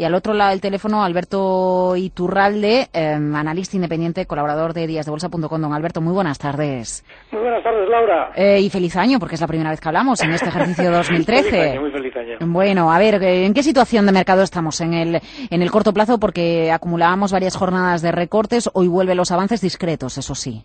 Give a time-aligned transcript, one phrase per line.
[0.00, 5.60] Y al otro lado del teléfono, Alberto Iturralde, em, analista independiente, colaborador de díasdebolsa.com.
[5.60, 7.04] Don Alberto, muy buenas tardes.
[7.30, 8.30] Muy buenas tardes, Laura.
[8.34, 11.50] Eh, y feliz año, porque es la primera vez que hablamos en este ejercicio 2013.
[11.50, 12.38] feliz año, muy feliz año.
[12.40, 14.80] Bueno, a ver, ¿en qué situación de mercado estamos?
[14.80, 19.30] En el, en el corto plazo, porque acumulábamos varias jornadas de recortes, hoy vuelven los
[19.30, 20.64] avances discretos, eso sí.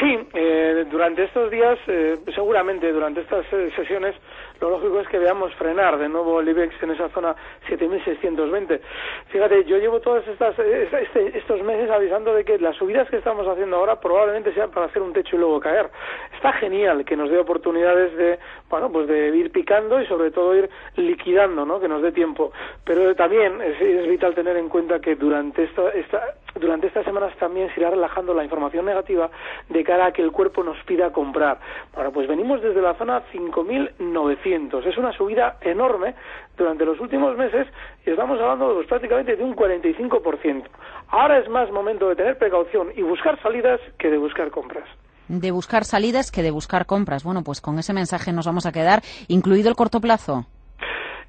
[0.00, 4.14] Sí, eh, durante estos días, eh, seguramente durante estas eh, sesiones,
[4.60, 7.34] lo lógico es que veamos frenar de nuevo el IBEX en esa zona
[7.68, 8.80] 7.620.
[9.28, 13.46] Fíjate, yo llevo todos estas, este, estos meses avisando de que las subidas que estamos
[13.46, 15.90] haciendo ahora probablemente sean para hacer un techo y luego caer.
[16.34, 18.38] Está genial que nos dé oportunidades de,
[18.70, 21.78] bueno, pues de ir picando y sobre todo ir liquidando, ¿no?
[21.78, 22.52] Que nos dé tiempo.
[22.84, 27.68] Pero también es, vital tener en cuenta que durante esta, esta, durante estas semanas también
[27.74, 29.30] se irá relajando la información negativa
[29.68, 31.58] de cara a que el cuerpo nos pida comprar.
[31.94, 34.45] Bueno, pues venimos desde la zona 5.900.
[34.46, 36.14] Es una subida enorme
[36.56, 37.66] durante los últimos meses
[38.06, 40.62] y estamos hablando pues, prácticamente de un 45%.
[41.08, 44.88] Ahora es más momento de tener precaución y buscar salidas que de buscar compras
[45.28, 47.24] de buscar salidas que de buscar compras.
[47.24, 50.46] Bueno, pues con ese mensaje nos vamos a quedar, incluido el corto plazo.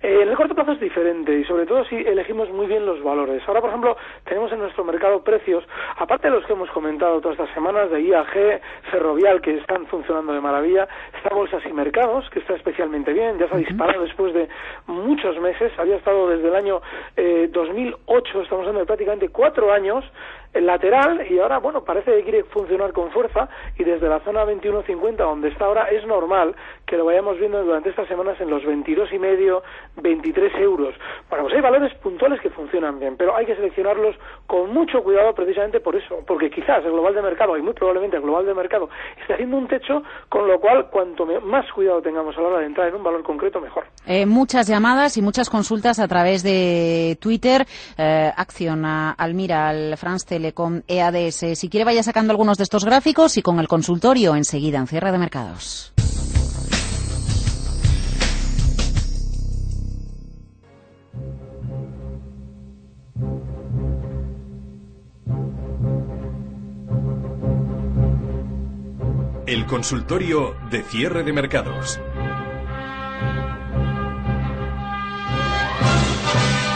[0.04, 3.02] Eh, en el corto plazo es diferente y sobre todo si elegimos muy bien los
[3.04, 3.42] valores.
[3.48, 5.64] Ahora, por ejemplo, tenemos en nuestro mercado precios,
[5.98, 10.34] aparte de los que hemos comentado todas estas semanas, de IAG, Ferrovial, que están funcionando
[10.34, 14.34] de maravilla, está Bolsas y Mercados, que está especialmente bien, ya se ha disparado después
[14.34, 14.48] de
[14.86, 16.82] muchos meses, había estado desde el año
[17.16, 20.06] eh, 2008, estamos hablando de prácticamente cuatro años,
[20.54, 24.46] el lateral y ahora, bueno, parece que quiere funcionar con fuerza y desde la zona
[24.46, 28.66] 21.50 donde está ahora es normal que lo vayamos viendo durante estas semanas en los
[28.66, 29.62] 22 y medio,
[29.98, 30.96] 23 euros.
[31.30, 34.16] Bueno, pues hay valores puntuales que funcionan bien, pero hay que seleccionarlos
[34.48, 38.18] con mucho cuidado precisamente por eso, porque quizás el global de mercado y muy probablemente
[38.18, 42.38] el global de mercado esté haciendo un techo, con lo cual cuanto más cuidado tengamos
[42.38, 43.86] a la hora de entrar en un valor concreto, mejor.
[44.06, 47.66] Eh, muchas llamadas y muchas consultas a través de Twitter.
[47.98, 51.58] Eh, Acciona, Almira, al France Telecom, EADS.
[51.58, 55.12] Si quiere vaya sacando algunos de estos gráficos y con el consultorio enseguida en cierre
[55.12, 55.94] de mercados.
[69.48, 72.00] El consultorio de cierre de mercados.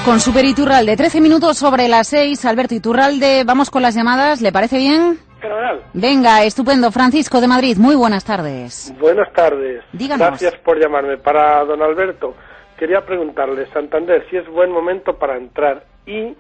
[0.06, 2.44] Con Super Iturralde, 13 minutos sobre las 6.
[2.46, 5.20] Alberto Iturralde, vamos con las llamadas, ¿le parece bien?
[5.40, 5.84] Fenomenal.
[5.94, 6.92] Venga, estupendo.
[6.92, 8.94] Francisco de Madrid, muy buenas tardes.
[9.00, 9.84] Buenas tardes.
[9.94, 10.28] Díganos.
[10.28, 11.18] Gracias por llamarme.
[11.18, 12.36] Para don Alberto,
[12.78, 16.36] quería preguntarle, Santander, si es buen momento para entrar y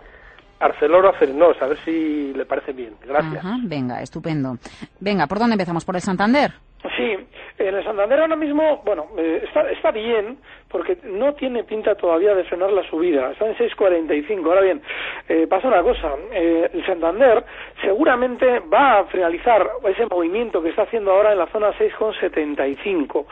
[0.59, 2.95] Arcelor o Acerinox, a ver si le parece bien.
[3.05, 3.45] Gracias.
[3.45, 4.57] Ajá, venga, estupendo.
[4.99, 5.85] Venga, ¿por dónde empezamos?
[5.85, 6.51] ¿Por el Santander?
[6.97, 7.15] Sí,
[7.59, 10.39] en el Santander ahora mismo, bueno, eh, está, está bien,
[10.71, 14.45] porque no tiene pinta todavía de frenar la subida, está en 6.45.
[14.45, 14.81] Ahora bien,
[15.27, 17.43] eh, pasa una cosa, eh, el Santander
[17.81, 23.25] seguramente va a finalizar ese movimiento que está haciendo ahora en la zona 6.75.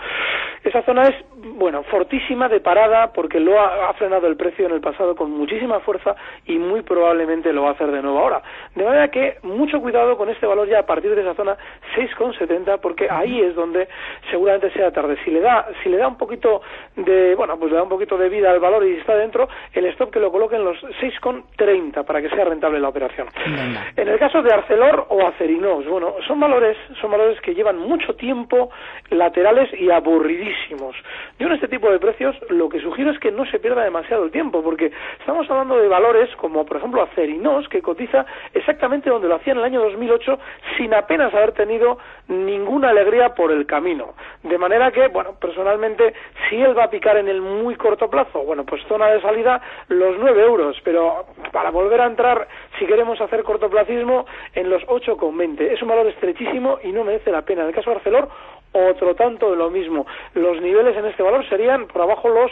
[0.64, 1.16] Esa zona es,
[1.56, 5.32] bueno, fortísima de parada porque lo ha, ha, frenado el precio en el pasado con
[5.32, 8.42] muchísima fuerza y muy probablemente lo va a hacer de nuevo ahora.
[8.76, 11.58] De manera que mucho cuidado con este valor ya a partir de esa zona
[11.96, 13.88] 6.70 porque ahí es donde
[14.30, 15.18] seguramente sea tarde.
[15.24, 16.62] Si le da, si le da un poquito
[16.96, 19.85] de, bueno, pues le da un poquito de vida al valor y está dentro, el
[19.88, 23.28] stop que lo coloque en los 6,30 para que sea rentable la operación.
[23.45, 23.91] Venga.
[23.95, 28.16] En el caso de Arcelor o Acerinox, bueno, son valores, son valores que llevan mucho
[28.16, 28.69] tiempo
[29.09, 30.95] laterales y aburridísimos.
[31.40, 34.23] Yo en este tipo de precios lo que sugiero es que no se pierda demasiado
[34.23, 39.28] el tiempo, porque estamos hablando de valores como por ejemplo Acerinox, que cotiza exactamente donde
[39.28, 40.40] lo hacía en el año 2008
[40.78, 41.97] sin apenas haber tenido
[42.28, 44.13] ninguna alegría por el camino.
[44.44, 46.14] De manera que, bueno, personalmente,
[46.50, 49.62] si él va a picar en el muy corto plazo, bueno, pues zona de salida
[49.90, 55.60] los 9 euros, pero para volver a entrar, si queremos hacer cortoplacismo, en los 8,20.
[55.74, 57.64] Es un valor estrechísimo y no merece la pena.
[57.64, 58.30] En el caso de Arcelor,
[58.72, 60.08] otro tanto de lo mismo.
[60.36, 62.52] Los niveles en este valor serían por abajo los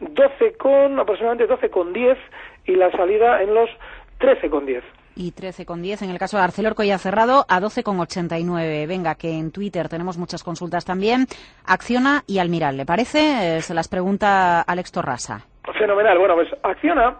[0.00, 2.16] 12 con, aproximadamente 12 con 10
[2.66, 3.70] y la salida en los
[4.18, 4.84] 13 con 10
[5.16, 8.86] y 13,10 en el caso de Arcelor, ya cerrado a 12,89.
[8.86, 11.26] Venga, que en Twitter tenemos muchas consultas también.
[11.64, 13.56] Acciona y Almiral, ¿le parece?
[13.56, 15.46] Eh, se las pregunta Alex Torrasa.
[15.78, 16.18] Fenomenal.
[16.18, 17.18] Bueno, pues Acciona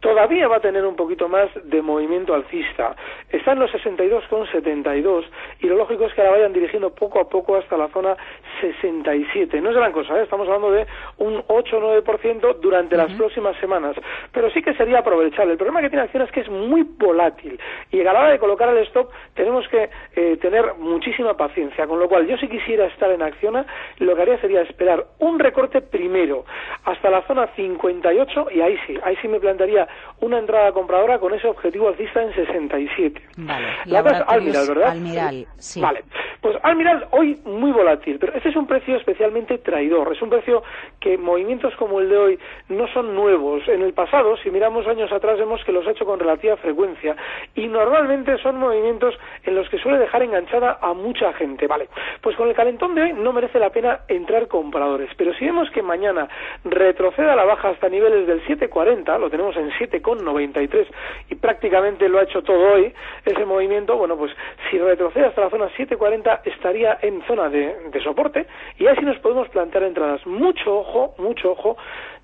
[0.00, 2.96] todavía va a tener un poquito más de movimiento alcista.
[3.30, 5.24] Está en los 62,72
[5.60, 8.16] y lo lógico es que la vayan dirigiendo poco a poco hasta la zona
[8.60, 9.60] 67.
[9.60, 10.22] No es gran cosa, ¿eh?
[10.24, 10.86] estamos hablando de
[11.18, 13.94] un 8 o 9% durante las próximas semanas,
[14.32, 15.52] pero sí que sería aprovechable.
[15.52, 17.58] El problema que tiene acción es que es muy volátil
[17.90, 21.98] y a la hora de colocar el stop tenemos que eh, tener muchísima paciencia, con
[21.98, 23.66] lo cual yo si quisiera estar en Acciona,
[23.98, 26.44] lo que haría sería esperar un recorte primero
[26.84, 29.88] hasta la zona 58 y ahí sí, ahí sí me plantearía
[30.20, 33.22] una entrada compradora con ese objetivo alcista en 67.
[33.38, 33.66] Vale.
[33.86, 34.90] La Almiral, ¿verdad?
[34.90, 35.80] Almiral, sí.
[35.80, 36.04] Vale.
[36.40, 40.12] Pues Almiral hoy muy volátil, pero este es un precio especialmente traidor.
[40.12, 40.62] Es un precio
[40.98, 42.38] que movimientos como el de hoy
[42.68, 43.66] no son nuevos.
[43.68, 47.16] En el pasado, si miramos años atrás, vemos que los ha hecho con relativa frecuencia
[47.54, 49.14] y normalmente son movimientos
[49.44, 51.66] en los que suele dejar enganchada a mucha gente.
[51.66, 51.88] Vale.
[52.22, 55.70] Pues con el calentón de hoy no merece la pena entrar compradores, pero si vemos
[55.70, 56.28] que mañana
[56.64, 60.86] retrocede a la baja hasta niveles del 7.40, lo tenemos en 7.93
[61.30, 62.92] y prácticamente lo ha hecho todo hoy,
[63.24, 64.32] ese movimiento, bueno, pues
[64.70, 68.46] si retrocede hasta la zona 7.40 estaría en zona de, de soporte
[68.78, 70.24] y así nos podemos plantear entradas.
[70.26, 71.76] Mucho ojo, mucho ojo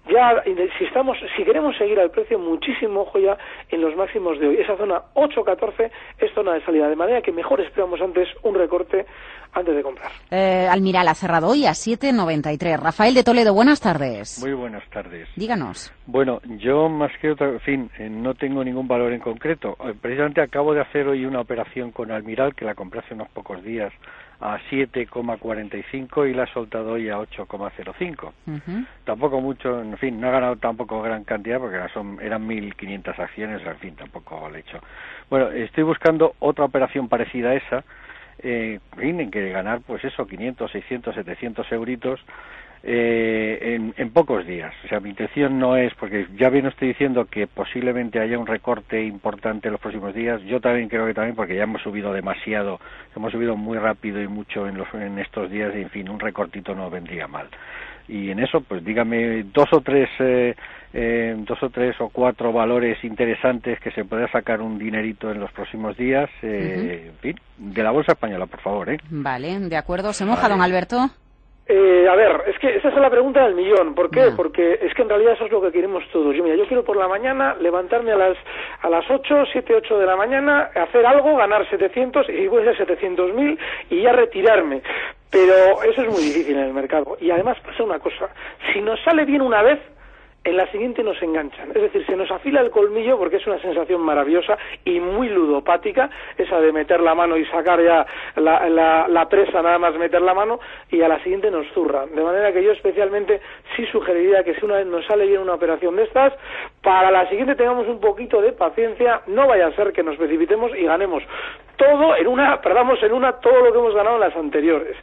[0.08, 0.42] ya
[0.78, 3.36] si estamos si queremos seguir al precio muchísimo ojo ya
[3.68, 4.56] en los máximos de hoy.
[4.58, 9.06] Esa zona 8.14 es zona de salida de manera que mejor esperamos antes un recorte
[9.52, 10.12] antes de comprar.
[10.30, 14.40] Eh, Almiral ha cerrado hoy a 7.93 Rafael de Toledo buenas tardes.
[14.42, 15.28] Muy buenas tardes.
[15.36, 15.92] Díganos.
[16.06, 19.76] Bueno yo más que otra en fin eh, no tengo ningún valor en concreto.
[19.84, 23.28] Eh, precisamente acabo de hacer hoy una operación con Almiral que la compré hace unos
[23.30, 23.92] pocos días
[24.40, 28.32] a 7,45 y la ha soltado hoy a 8,05.
[29.04, 33.66] Tampoco mucho, en fin, no ha ganado tampoco gran cantidad porque son, eran 1.500 acciones,
[33.66, 34.78] en fin, tampoco lo he hecho.
[35.30, 37.84] Bueno, estoy buscando otra operación parecida a esa,
[38.40, 42.20] eh, en que ganar, pues eso, 500, 600, 700 euritos
[42.82, 44.72] eh, en, pocos días.
[44.84, 48.46] O sea, mi intención no es, porque ya bien estoy diciendo que posiblemente haya un
[48.46, 50.40] recorte importante en los próximos días.
[50.42, 52.80] Yo también creo que también, porque ya hemos subido demasiado,
[53.14, 56.20] hemos subido muy rápido y mucho en, los, en estos días, y en fin, un
[56.20, 57.48] recortito no vendría mal.
[58.08, 60.54] Y en eso, pues dígame dos o tres, eh,
[60.94, 65.40] eh, dos o tres o cuatro valores interesantes que se pueda sacar un dinerito en
[65.40, 68.98] los próximos días, en fin, de la bolsa española, por favor, ¿eh?
[69.10, 70.12] Vale, de acuerdo.
[70.12, 71.10] ¿Se moja, don Alberto?
[71.68, 73.94] Eh, a ver, es que esa es la pregunta del millón.
[73.94, 74.30] ¿Por qué?
[74.36, 76.34] Porque es que en realidad eso es lo que queremos todos.
[76.34, 78.36] Yo, mira, yo quiero por la mañana levantarme a las
[78.82, 82.66] a las 8, 7, 8 de la mañana, hacer algo, ganar 700 y voy a
[82.66, 83.58] ser 700 mil
[83.90, 84.80] y ya retirarme.
[85.28, 87.16] Pero eso es muy difícil en el mercado.
[87.20, 88.28] Y además pasa una cosa.
[88.72, 89.80] Si nos sale bien una vez,
[90.46, 91.70] en la siguiente nos enganchan.
[91.70, 96.08] Es decir, se nos afila el colmillo porque es una sensación maravillosa y muy ludopática,
[96.38, 98.06] esa de meter la mano y sacar ya
[98.36, 98.68] la,
[99.08, 102.06] la, presa, nada más meter la mano, y a la siguiente nos zurra.
[102.06, 103.40] De manera que yo especialmente
[103.74, 106.32] sí sugeriría que si una vez nos sale bien una operación de estas,
[106.80, 110.70] para la siguiente tengamos un poquito de paciencia, no vaya a ser que nos precipitemos
[110.76, 111.24] y ganemos
[111.76, 114.96] todo en una, perdamos en una todo lo que hemos ganado en las anteriores.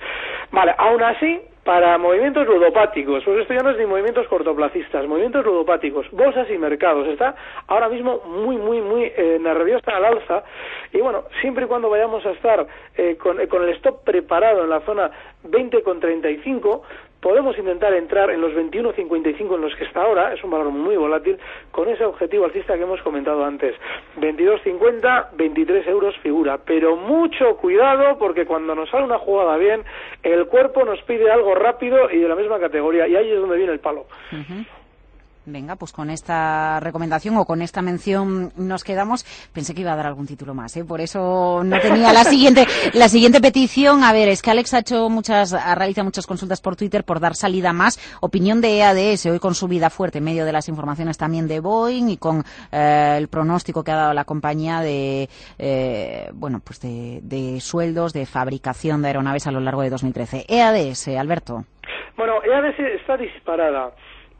[0.51, 5.45] Vale, aún así, para movimientos ludopáticos, pues esto ya no es ni movimientos cortoplacistas, movimientos
[5.45, 7.35] ludopáticos, bolsas y mercados, está
[7.67, 10.43] ahora mismo muy, muy, muy eh, nerviosa al alza.
[10.91, 12.67] Y bueno, siempre y cuando vayamos a estar
[12.97, 15.09] eh, con, eh, con, el stop preparado en la zona
[15.45, 16.81] 20,35,
[17.23, 20.97] podemos intentar entrar en los 21.55 en los que está ahora, es un valor muy
[20.97, 21.39] volátil,
[21.71, 23.73] con ese objetivo alcista que hemos comentado antes.
[24.19, 29.83] 22.50, 23 euros figura, pero mucho cuidado porque cuando nos sale una jugada bien,
[30.21, 33.55] el cuerpo nos pide algo rápido y de la misma categoría, y ahí es donde
[33.55, 34.05] viene el palo.
[35.45, 39.25] Venga, pues con esta recomendación o con esta mención nos quedamos.
[39.51, 40.85] Pensé que iba a dar algún título más, ¿eh?
[40.85, 44.05] por eso no tenía la siguiente, la siguiente petición.
[44.05, 47.19] A ver, es que Alex ha hecho muchas, ha realizado muchas consultas por Twitter por
[47.19, 47.99] dar salida más.
[48.21, 51.59] Opinión de EADS hoy con su vida fuerte en medio de las informaciones también de
[51.59, 55.27] Boeing y con eh, el pronóstico que ha dado la compañía de,
[55.59, 60.45] eh, bueno, pues de, de sueldos de fabricación de aeronaves a lo largo de 2013.
[60.47, 61.65] EADS, Alberto.
[62.15, 63.91] Bueno, EADS está disparada.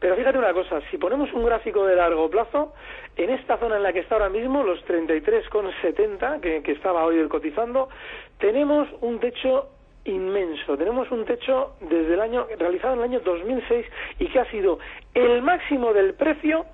[0.04, 2.74] Pero fíjate una cosa, si ponemos un gráfico de largo plazo,
[3.16, 7.26] en esta zona en la que está ahora mismo, los 33,70 que, que estaba hoy
[7.26, 7.88] cotizando,
[8.36, 9.70] tenemos un techo
[10.04, 10.76] inmenso.
[10.76, 13.86] Tenemos un techo desde el año realizado en el año 2006
[14.18, 14.78] y que ha sido
[15.14, 16.66] el máximo del precio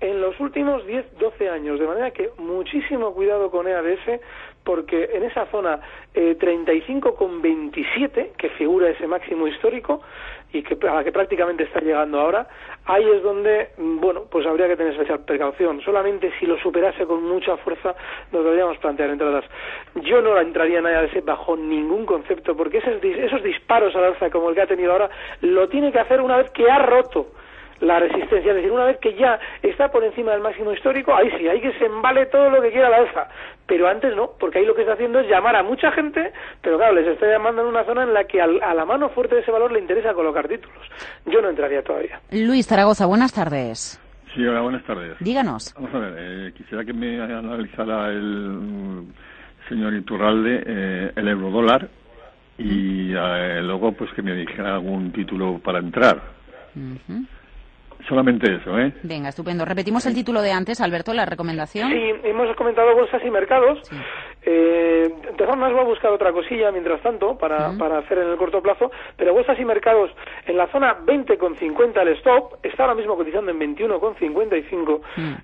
[0.00, 1.78] en los últimos 10, 12 años.
[1.78, 4.20] De manera que muchísimo cuidado con EADS
[4.64, 5.80] porque en esa zona
[6.14, 10.02] eh, 35,27, que figura ese máximo histórico
[10.52, 12.46] y que, a la que prácticamente está llegando ahora,
[12.86, 15.80] ahí es donde, mm, bueno, pues habría que tener especial precaución.
[15.82, 17.94] Solamente si lo superase con mucha fuerza
[18.32, 19.44] nos deberíamos plantear entradas.
[19.96, 24.48] Yo no entraría en ese bajo ningún concepto, porque esos, esos disparos al alza como
[24.48, 25.10] el que ha tenido ahora,
[25.42, 27.26] lo tiene que hacer una vez que ha roto
[27.80, 28.50] la resistencia.
[28.50, 31.60] Es decir, una vez que ya está por encima del máximo histórico, ahí sí, hay
[31.60, 33.28] que se embale todo lo que quiera la alza.
[33.66, 36.32] Pero antes no, porque ahí lo que está haciendo es llamar a mucha gente,
[36.62, 39.34] pero claro, les está llamando en una zona en la que a la mano fuerte
[39.34, 40.78] de ese valor le interesa colocar títulos.
[41.26, 42.20] Yo no entraría todavía.
[42.30, 44.00] Luis Zaragoza, buenas tardes.
[44.34, 45.16] Sí, hola, buenas tardes.
[45.20, 45.74] Díganos.
[45.74, 49.04] Vamos a ver, eh, quisiera que me analizara el
[49.68, 51.88] señor Iturralde eh, el eurodólar
[52.56, 56.20] y eh, luego pues que me dijera algún título para entrar.
[58.06, 58.92] Solamente eso, ¿eh?
[59.02, 59.64] Venga, estupendo.
[59.64, 61.90] Repetimos el título de antes, Alberto, la recomendación.
[61.90, 63.80] Sí, hemos comentado bolsas y mercados.
[64.42, 68.36] Eh, de formas, voy a buscar otra cosilla mientras tanto para, para hacer en el
[68.36, 68.90] corto plazo.
[69.16, 70.10] Pero bolsas y mercados
[70.46, 75.00] en la zona 20,50 el stop está ahora mismo cotizando en 21,55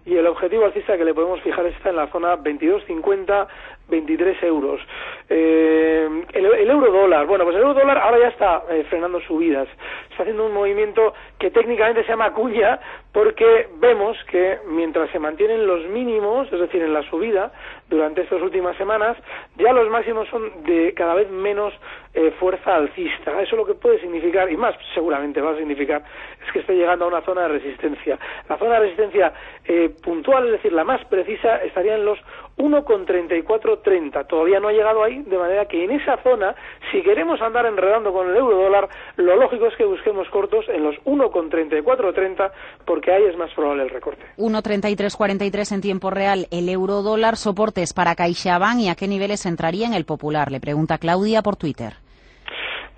[0.07, 3.47] y el objetivo alcista que le podemos fijar está en la zona 22,50
[3.89, 4.81] 23 euros.
[5.29, 9.21] Eh, el, el, euro dólar, bueno, pues el euro dólar ahora ya está eh, frenando
[9.21, 9.69] subidas.
[10.11, 12.79] Está haciendo un movimiento que técnicamente se llama cuña
[13.15, 17.53] porque vemos que mientras se mantienen los mínimos, es decir, en la subida
[17.89, 19.17] durante estas últimas semanas,
[19.57, 21.73] ya los máximos son de cada vez menos
[22.13, 23.41] eh, fuerza alcista.
[23.41, 26.03] Eso lo que puede significar, y más seguramente va a significar,
[26.45, 28.19] es que esté llegando a una zona de resistencia.
[28.49, 29.33] La zona de resistencia
[29.65, 32.19] eh, puntual, es decir, la más precisa, estaría en los
[32.57, 34.27] 1,3430.
[34.27, 36.55] Todavía no ha llegado ahí, de manera que en esa zona,
[36.91, 40.83] si queremos andar enredando con el euro dólar, lo lógico es que busquemos cortos en
[40.83, 42.51] los 1,3430,
[42.85, 44.25] porque ahí es más probable el recorte.
[44.39, 49.87] 1,3343 en tiempo real el euro dólar, soportes para CaixaBank y a qué niveles entraría
[49.87, 51.95] en el popular, le pregunta Claudia por Twitter.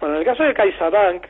[0.00, 1.24] Bueno, en el caso de CaixaBank,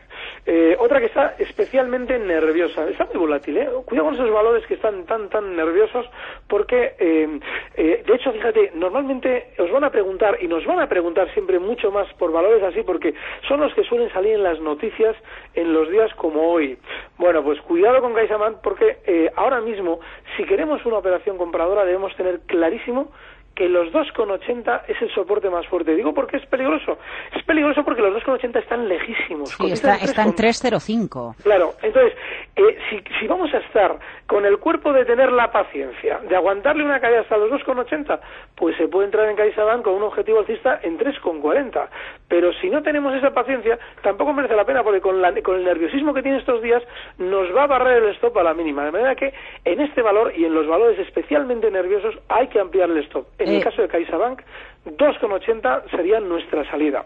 [0.46, 3.68] eh, otra que está especialmente nerviosa, está muy volátil, ¿eh?
[3.84, 6.06] Cuidado con esos valores que están tan, tan nerviosos,
[6.46, 7.40] porque, eh,
[7.74, 11.58] eh, de hecho, fíjate, normalmente os van a preguntar, y nos van a preguntar siempre
[11.58, 13.14] mucho más por valores así, porque
[13.48, 15.16] son los que suelen salir en las noticias
[15.54, 16.78] en los días como hoy.
[17.18, 19.98] Bueno, pues cuidado con CaixaBank, porque eh, ahora mismo,
[20.36, 23.10] si queremos una operación compradora, debemos tener clarísimo
[23.56, 25.96] que los 2,80 es el soporte más fuerte.
[25.96, 26.98] Digo porque es peligroso.
[27.34, 29.48] Es peligroso porque los 2,80 están lejísimos.
[29.48, 31.36] Sí, está, está en 3,05.
[31.42, 32.12] Claro, entonces,
[32.54, 36.84] eh, si, si vamos a estar con el cuerpo de tener la paciencia, de aguantarle
[36.84, 38.20] una caída hasta los 2,80,
[38.54, 41.88] pues se puede entrar en CaixaBank con un objetivo alcista en 3,40.
[42.28, 45.64] Pero si no tenemos esa paciencia, tampoco merece la pena porque con, la, con el
[45.64, 46.82] nerviosismo que tiene estos días
[47.16, 48.84] nos va a barrer el stop a la mínima.
[48.84, 49.32] De manera que
[49.64, 53.26] en este valor y en los valores especialmente nerviosos hay que ampliar el stop.
[53.46, 54.42] En el caso de CaixaBank,
[54.86, 57.04] 2,80 sería nuestra salida.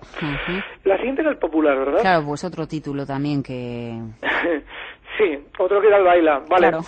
[0.84, 2.00] La siguiente era el popular, ¿verdad?
[2.00, 3.92] Claro, pues otro título también que...
[5.18, 6.42] sí, otro que era el baila.
[6.48, 6.80] Vale, Claro.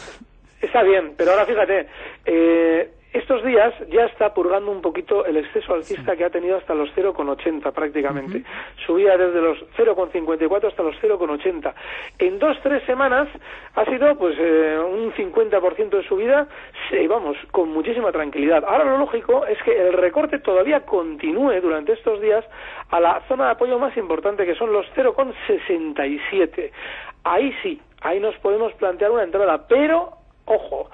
[0.60, 1.86] está bien, pero ahora fíjate,
[2.26, 6.74] eh, estos días ya está purgando un poquito el exceso alcista que ha tenido hasta
[6.74, 8.42] los 0,80 prácticamente.
[8.86, 11.74] Subía desde los 0,54 hasta los 0,80.
[12.18, 13.28] En dos, tres semanas
[13.74, 16.48] ha sido pues eh, un 50% de subida,
[16.88, 18.64] sí, vamos, con muchísima tranquilidad.
[18.64, 22.44] Ahora lo lógico es que el recorte todavía continúe durante estos días
[22.90, 26.70] a la zona de apoyo más importante que son los 0,67.
[27.24, 30.12] Ahí sí, ahí nos podemos plantear una entrada, pero
[30.46, 30.88] ojo,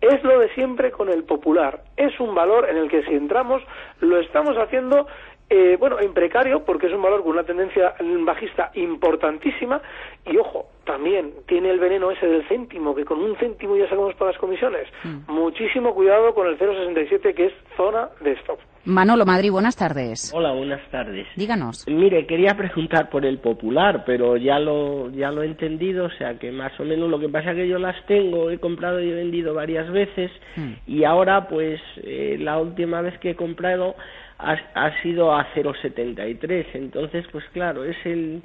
[0.00, 1.82] es lo de siempre con el popular.
[1.96, 3.62] Es un valor en el que si entramos
[4.00, 5.06] lo estamos haciendo
[5.50, 9.80] eh, bueno, en precario, porque es un valor con una tendencia bajista importantísima,
[10.26, 14.14] y ojo, también tiene el veneno ese del céntimo, que con un céntimo ya sacamos
[14.14, 14.86] para las comisiones.
[15.26, 18.58] Muchísimo cuidado con el 0,67, que es zona de stop.
[18.84, 20.32] Manolo Madrid, buenas tardes.
[20.34, 21.26] Hola, buenas tardes.
[21.36, 21.86] Díganos.
[21.88, 26.38] Mire, quería preguntar por el popular, pero ya lo ya lo he entendido, o sea
[26.38, 29.10] que más o menos lo que pasa es que yo las tengo, he comprado y
[29.10, 30.74] he vendido varias veces Hmm.
[30.86, 33.94] y ahora pues eh, la última vez que he comprado
[34.38, 38.42] ha, ha sido a 0,73, entonces pues claro, es el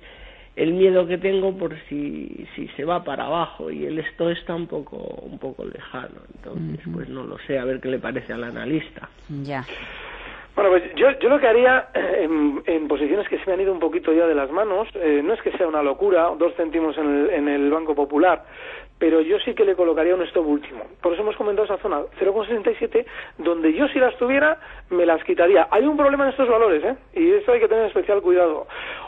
[0.56, 4.54] el miedo que tengo por si si se va para abajo y el esto está
[4.54, 8.34] un poco un poco lejano, entonces pues no lo sé, a ver qué le parece
[8.34, 9.10] al analista.
[9.44, 9.66] Ya.
[10.56, 13.62] Bueno, pues yo, yo lo que haría eh, en, en posiciones que se me han
[13.62, 16.54] ido un poquito ya de las manos, eh, no es que sea una locura, dos
[16.56, 18.46] céntimos en el, en el Banco Popular,
[19.04, 20.82] pero yo sí que le colocaría un stop último.
[21.02, 23.06] Por eso hemos comentado esa zona 0,67,
[23.38, 24.58] donde yo si las tuviera,
[24.92, 25.68] me las quitaría.
[25.72, 26.96] Hay un problema en estos valores, ¿eh?
[27.14, 28.66] Y esto hay que tener especial cuidado.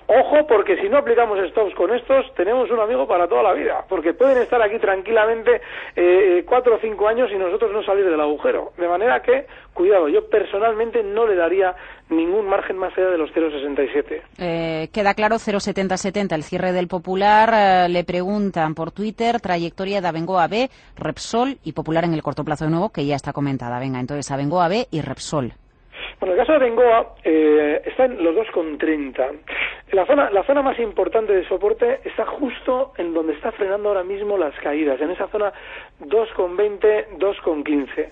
[0.08, 3.86] Ojo, porque si no aplicamos stops con estos, tenemos un amigo para toda la vida,
[3.88, 5.62] porque pueden estar aquí tranquilamente
[5.96, 8.74] eh, cuatro o cinco años y nosotros no salir del agujero.
[8.78, 11.74] De manera que, cuidado, yo personalmente no le daría
[12.10, 14.22] ningún margen más allá de los 0,67.
[14.38, 17.52] Eh, queda claro 0,7070 el cierre del Popular.
[17.54, 22.44] eh, le preguntan por Twitter trayectoria de Abengoa B, Repsol y Popular en el corto
[22.44, 23.80] plazo de nuevo, que ya está comentada.
[23.80, 25.54] Venga, entonces Abengoa B y Repsol.
[26.20, 29.40] Bueno, el caso de Bengoa eh, está en los 2,30.
[29.92, 34.04] La zona, la zona más importante de soporte está justo en donde está frenando ahora
[34.04, 35.54] mismo las caídas, en esa zona
[36.02, 38.10] 2,20, 2,15.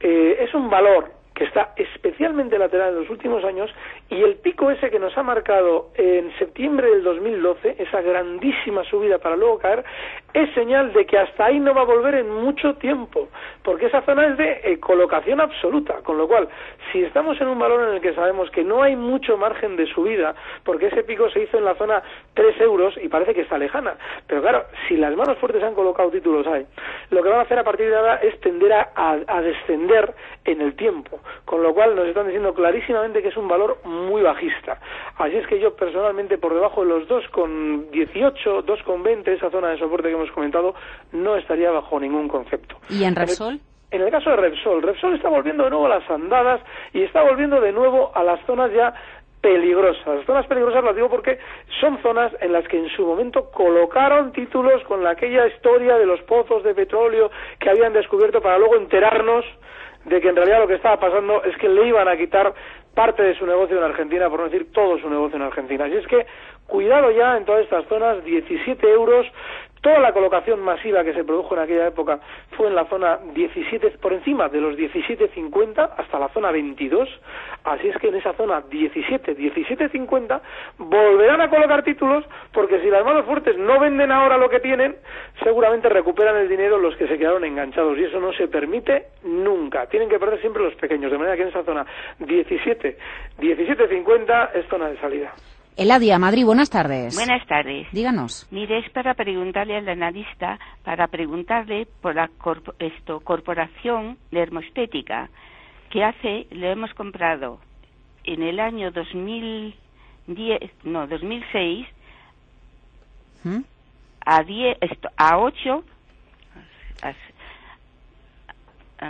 [0.00, 3.70] Eh, es un valor que está especialmente lateral en los últimos años
[4.08, 9.18] y el pico ese que nos ha marcado en septiembre del 2012, esa grandísima subida
[9.18, 9.84] para luego caer,
[10.36, 13.28] es señal de que hasta ahí no va a volver en mucho tiempo,
[13.62, 16.46] porque esa zona es de eh, colocación absoluta, con lo cual,
[16.92, 19.86] si estamos en un valor en el que sabemos que no hay mucho margen de
[19.86, 22.02] subida, porque ese pico se hizo en la zona
[22.34, 23.94] 3 euros y parece que está lejana,
[24.26, 26.66] pero claro, si las manos fuertes han colocado títulos ahí,
[27.08, 30.14] lo que van a hacer a partir de ahora es tender a, a descender
[30.44, 34.20] en el tiempo, con lo cual nos están diciendo clarísimamente que es un valor muy
[34.20, 34.78] bajista.
[35.16, 40.08] Así es que yo personalmente por debajo de los 2,18, 2,20, esa zona de soporte
[40.08, 40.74] que hemos comentado,
[41.12, 42.76] no estaría bajo ningún concepto.
[42.88, 43.60] ¿Y en Repsol?
[43.90, 46.60] En el caso de Repsol, Repsol está volviendo de nuevo a las andadas
[46.92, 48.92] y está volviendo de nuevo a las zonas ya
[49.40, 50.06] peligrosas.
[50.06, 51.38] Las zonas peligrosas las digo porque
[51.80, 56.20] son zonas en las que en su momento colocaron títulos con aquella historia de los
[56.22, 57.30] pozos de petróleo
[57.60, 59.44] que habían descubierto para luego enterarnos
[60.04, 62.54] de que en realidad lo que estaba pasando es que le iban a quitar
[62.94, 65.84] parte de su negocio en Argentina, por no decir todo su negocio en Argentina.
[65.84, 66.26] Así es que
[66.66, 69.26] cuidado ya en todas estas zonas, 17 euros
[69.86, 72.18] Toda la colocación masiva que se produjo en aquella época
[72.56, 77.08] fue en la zona 17, por encima de los 17.50 hasta la zona 22.
[77.62, 80.40] Así es que en esa zona 17, 17.50
[80.78, 84.96] volverán a colocar títulos porque si las manos fuertes no venden ahora lo que tienen,
[85.44, 89.86] seguramente recuperan el dinero los que se quedaron enganchados y eso no se permite nunca.
[89.86, 91.86] Tienen que perder siempre los pequeños, de manera que en esa zona
[92.18, 92.98] 17,
[93.38, 95.32] 17.50 es zona de salida.
[95.76, 97.14] Eladia, Madrid, buenas tardes.
[97.14, 97.86] Buenas tardes.
[97.92, 98.48] Díganos.
[98.50, 102.30] Mire, es para preguntarle al analista, para preguntarle por la
[102.78, 105.28] esto, corporación de hermostética,
[105.90, 107.60] que hace, lo hemos comprado
[108.24, 111.86] en el año 2010, no, 2006,
[113.44, 113.58] ¿Mm?
[114.24, 115.84] a 10, esto, a 8,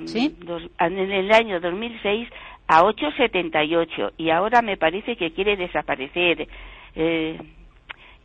[0.07, 0.37] ¿Sí?
[0.81, 2.29] en el año 2006
[2.69, 6.49] a 8,78 y ahora me parece que quiere desaparecer
[6.95, 7.39] eh,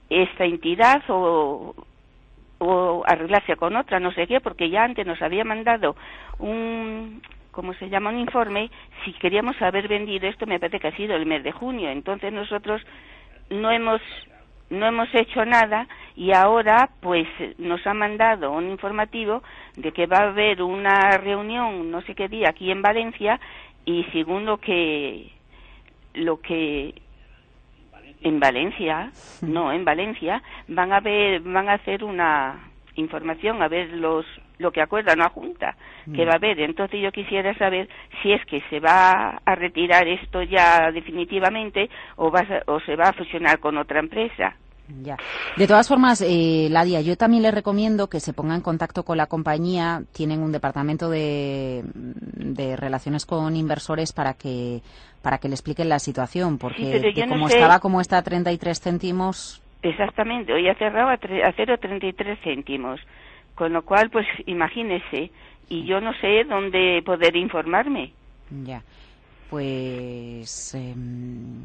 [0.09, 1.75] esta entidad o,
[2.59, 5.95] o arreglarse con otra, no sé qué, porque ya antes nos había mandado
[6.39, 7.21] un,
[7.51, 8.09] ¿cómo se llama?
[8.09, 8.69] Un informe
[9.03, 12.31] si queríamos haber vendido esto, me parece que ha sido el mes de junio, entonces
[12.33, 12.81] nosotros
[13.49, 14.01] no hemos
[14.69, 19.43] no hemos hecho nada y ahora pues nos ha mandado un informativo
[19.75, 23.37] de que va a haber una reunión no sé qué día aquí en Valencia
[23.85, 25.31] y según lo que
[26.13, 26.93] lo que
[28.21, 33.89] en Valencia no en Valencia van a ver van a hacer una información a ver
[33.89, 34.25] los
[34.61, 35.75] lo que acuerda una junta
[36.15, 36.59] que va a haber.
[36.59, 37.89] Entonces yo quisiera saber
[38.21, 43.09] si es que se va a retirar esto ya definitivamente o va o se va
[43.09, 44.55] a fusionar con otra empresa
[45.01, 45.17] ya.
[45.57, 49.17] De todas formas, eh, Ladia, yo también le recomiendo que se ponga en contacto con
[49.17, 50.03] la compañía.
[50.13, 51.83] Tienen un departamento de,
[52.77, 54.81] relaciones con inversores para que
[55.21, 59.61] para que le expliquen la situación, porque como estaba como está a 33 céntimos.
[59.83, 62.99] Exactamente, hoy ha cerrado a, a 0,33 céntimos.
[63.53, 65.29] Con lo cual, pues imagínese,
[65.69, 68.11] y yo no sé dónde poder informarme.
[68.65, 68.81] Ya,
[69.49, 70.73] pues.
[70.73, 71.63] Em,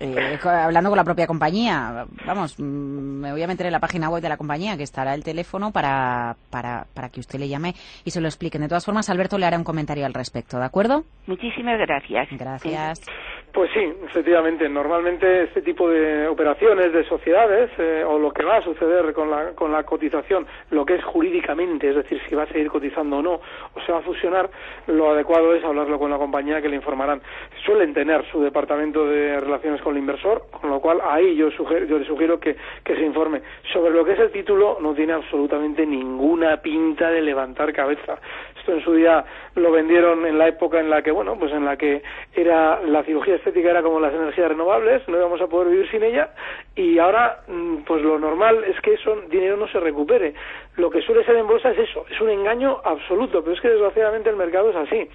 [0.00, 2.06] eh, hablando con la propia compañía.
[2.26, 5.14] Vamos, mm, me voy a meter en la página web de la compañía, que estará
[5.14, 8.62] el teléfono para, para, para que usted le llame y se lo expliquen.
[8.62, 11.04] De todas formas, Alberto le hará un comentario al respecto, ¿de acuerdo?
[11.26, 12.28] Muchísimas gracias.
[12.30, 13.06] Gracias.
[13.52, 14.68] Pues sí, efectivamente.
[14.68, 19.30] Normalmente este tipo de operaciones de sociedades eh, o lo que va a suceder con
[19.30, 23.18] la, con la cotización, lo que es jurídicamente, es decir, si va a seguir cotizando
[23.18, 24.48] o no, o se va a fusionar,
[24.86, 27.20] lo adecuado es hablarlo con la compañía que le informarán.
[27.64, 31.98] Suelen tener su departamento de relaciones con el inversor, con lo cual ahí yo, yo
[31.98, 33.42] le sugiero que, que se informe.
[33.72, 38.18] Sobre lo que es el título, no tiene absolutamente ninguna pinta de levantar cabeza.
[38.58, 39.24] Esto en su día
[39.54, 42.02] lo vendieron en la época en la que, bueno, pues en la que
[42.34, 46.02] era la cirugía estética era como las energías renovables, no íbamos a poder vivir sin
[46.02, 46.30] ella
[46.76, 50.34] y ahora, mm, pues lo normal es que eso dinero no se recupere.
[50.76, 53.68] Lo que suele ser en bolsa es eso, es un engaño absoluto, pero es que
[53.68, 55.08] desgraciadamente el mercado es así.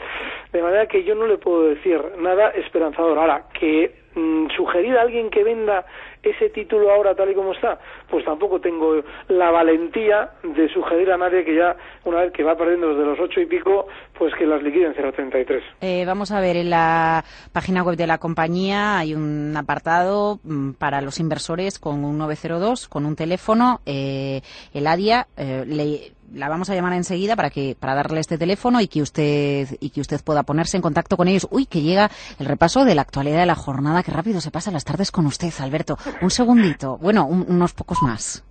[0.51, 3.17] De manera que yo no le puedo decir nada esperanzador.
[3.17, 5.85] Ahora, que Mm, sugerir a alguien que venda
[6.23, 7.77] ese título ahora tal y como está,
[8.09, 11.75] pues tampoco tengo la valentía de sugerir a nadie que ya,
[12.05, 14.95] una vez que va perdiendo desde los ocho y pico, pues que las liquide en
[14.95, 15.61] 0,33.
[15.81, 20.71] Eh, vamos a ver, en la página web de la compañía hay un apartado mm,
[20.71, 23.81] para los inversores con un 902, con un teléfono.
[23.85, 24.41] Eh,
[24.73, 28.81] el ADIA eh, le la vamos a llamar enseguida para que para darle este teléfono
[28.81, 31.47] y que usted y que usted pueda ponerse en contacto con ellos.
[31.51, 34.03] Uy, que llega el repaso de la actualidad de la jornada.
[34.03, 35.97] Qué rápido se pasa las tardes con usted, Alberto.
[36.21, 36.97] Un segundito.
[36.97, 38.43] Bueno, unos pocos más.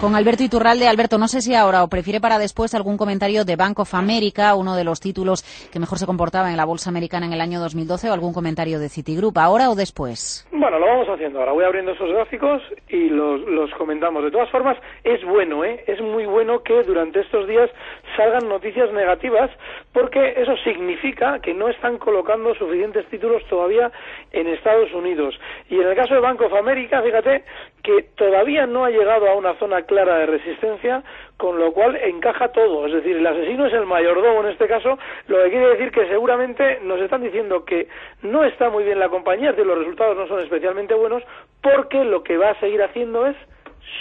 [0.00, 0.86] Con Alberto Iturralde.
[0.86, 4.54] Alberto, no sé si ahora o prefiere para después algún comentario de Bank of America,
[4.54, 7.58] uno de los títulos que mejor se comportaba en la bolsa americana en el año
[7.60, 10.46] 2012, o algún comentario de Citigroup, ahora o después.
[10.52, 11.52] Bueno, lo vamos haciendo ahora.
[11.52, 14.22] Voy abriendo esos gráficos y los, los comentamos.
[14.24, 15.82] De todas formas, es bueno, ¿eh?
[15.86, 17.70] Es muy bueno que durante estos días
[18.16, 19.50] salgan noticias negativas
[19.92, 23.90] porque eso significa que no están colocando suficientes títulos todavía
[24.32, 25.38] en Estados Unidos.
[25.68, 27.44] Y en el caso de Bank of America, fíjate
[27.82, 31.02] que todavía no ha llegado a una zona clara de resistencia,
[31.36, 32.86] con lo cual encaja todo.
[32.86, 34.98] Es decir, el asesino es el mayordomo en este caso,
[35.28, 37.88] lo que quiere decir que seguramente nos están diciendo que
[38.22, 41.22] no está muy bien la compañía, es decir, los resultados no son especialmente buenos,
[41.62, 43.36] porque lo que va a seguir haciendo es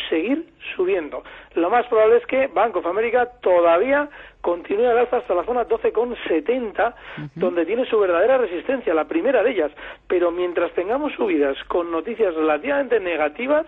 [0.10, 1.24] seguir subiendo.
[1.56, 4.10] Lo más probable es que Bank of America todavía
[4.42, 6.94] continúe al alza hasta la zona 12,70,
[7.36, 9.72] donde tiene su verdadera resistencia, la primera de ellas.
[10.08, 13.66] Pero mientras tengamos subidas con noticias relativamente negativas,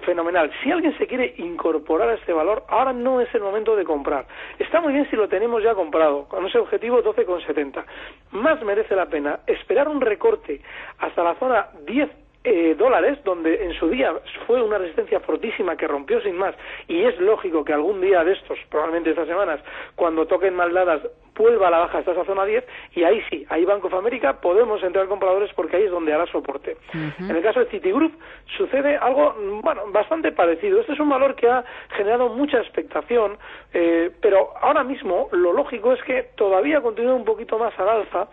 [0.00, 0.50] fenomenal.
[0.62, 4.26] Si alguien se quiere incorporar a este valor, ahora no es el momento de comprar.
[4.58, 7.84] Está muy bien si lo tenemos ya comprado, con ese objetivo 12,70.
[8.32, 10.60] Más merece la pena esperar un recorte
[10.98, 14.14] hasta la zona 10 eh, dólares, donde en su día
[14.46, 16.54] fue una resistencia fortísima que rompió sin más,
[16.86, 19.58] y es lógico que algún día de estos, probablemente estas semanas,
[19.96, 21.02] cuando toquen maldadas,
[21.34, 24.40] vuelva a la baja hasta esa zona 10, y ahí sí, ahí Banco of America
[24.40, 26.76] podemos entrar compradores porque ahí es donde hará soporte.
[27.18, 28.12] En el caso de Citigroup
[28.56, 30.80] sucede algo, bueno, bastante parecido.
[30.80, 31.64] Este es un valor que ha
[31.96, 33.38] generado mucha expectación,
[33.74, 38.28] eh, pero ahora mismo lo lógico es que todavía continúe un poquito más al alza.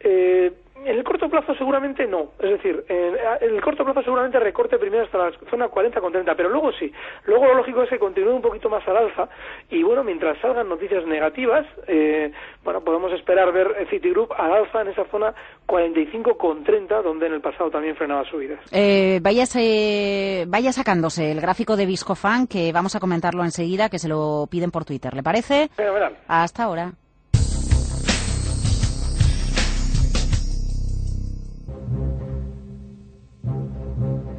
[0.00, 0.52] Eh,
[0.84, 5.04] en el corto plazo seguramente no, es decir, en, el corto plazo seguramente recorte primero
[5.04, 6.92] hasta la zona 40 con 30, pero luego sí,
[7.24, 9.28] luego lo lógico es que continúe un poquito más al alza
[9.70, 12.32] y bueno, mientras salgan noticias negativas, eh,
[12.64, 15.34] bueno, podemos esperar ver Citigroup al alza en esa zona
[15.66, 18.60] 45 con 30, donde en el pasado también frenaba subidas.
[18.72, 19.44] Eh, vaya,
[20.46, 24.70] vaya sacándose el gráfico de Viscofan, que vamos a comentarlo enseguida, que se lo piden
[24.70, 25.68] por Twitter, ¿le parece?
[26.28, 26.92] Hasta ahora.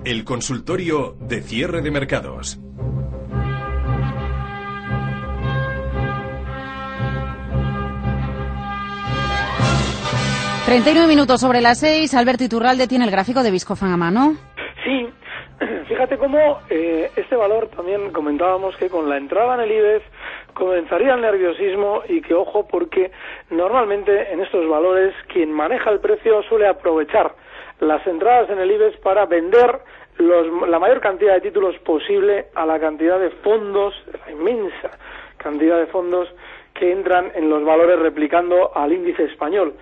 [0.08, 2.58] El consultorio de cierre de mercados.
[10.66, 12.14] nueve minutos sobre las seis.
[12.14, 14.38] Alberto Iturralde tiene el gráfico de Viscofan a mano.
[14.86, 15.10] Sí,
[15.90, 20.06] fíjate cómo eh, este valor también comentábamos que con la entrada en el IBEX
[20.54, 23.12] comenzaría el nerviosismo y que ojo porque
[23.50, 27.36] normalmente en estos valores quien maneja el precio suele aprovechar
[27.82, 29.82] las entradas en el IBEX para vender
[30.20, 33.94] la mayor cantidad de títulos posible a la cantidad de fondos,
[34.26, 34.92] la inmensa
[35.38, 36.28] cantidad de fondos
[36.74, 39.74] que entran en los valores replicando al índice español.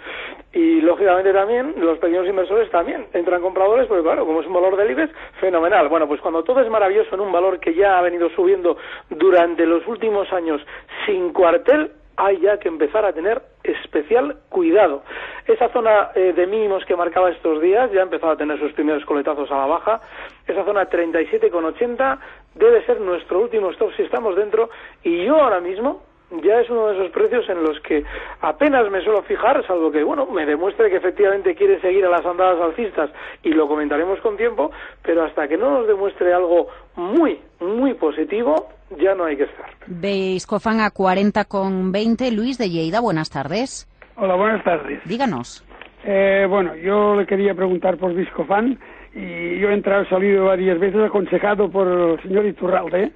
[0.53, 4.77] Y lógicamente también los pequeños inversores también entran compradores, porque claro, como es un valor
[4.77, 5.89] del IBEX, fenomenal.
[5.89, 8.77] Bueno, pues cuando todo es maravilloso en un valor que ya ha venido subiendo
[9.09, 10.61] durante los últimos años
[11.05, 15.03] sin cuartel, hay ya que empezar a tener especial cuidado.
[15.47, 18.73] Esa zona eh, de mínimos que marcaba estos días ya ha empezado a tener sus
[18.73, 20.01] primeros coletazos a la baja.
[20.47, 22.19] Esa zona 37,80
[22.55, 24.69] debe ser nuestro último stop si estamos dentro.
[25.03, 28.03] Y yo ahora mismo ya es uno de esos precios en los que
[28.41, 32.25] apenas me suelo fijar, salvo que, bueno, me demuestre que efectivamente quiere seguir a las
[32.25, 33.09] andadas alcistas
[33.43, 34.71] y lo comentaremos con tiempo,
[35.03, 39.69] pero hasta que no nos demuestre algo muy, muy positivo, ya no hay que estar.
[39.87, 42.31] Veis Cofan a 40,20.
[42.31, 43.87] Luis de Lleida, buenas tardes.
[44.17, 45.01] Hola, buenas tardes.
[45.05, 45.63] Díganos.
[46.03, 48.77] Eh, bueno, yo le quería preguntar por Viscofan
[49.13, 53.11] y yo he entrado y salido varias veces aconsejado por el señor Iturralde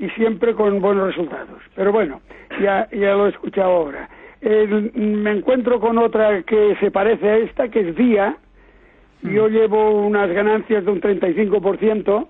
[0.00, 1.62] y siempre con buenos resultados.
[1.76, 2.22] Pero bueno,
[2.60, 4.08] ya, ya lo he escuchado ahora.
[4.42, 8.36] me encuentro con otra que se parece a esta, que es Día.
[9.22, 9.52] Yo mm.
[9.52, 12.26] llevo unas ganancias de un 35%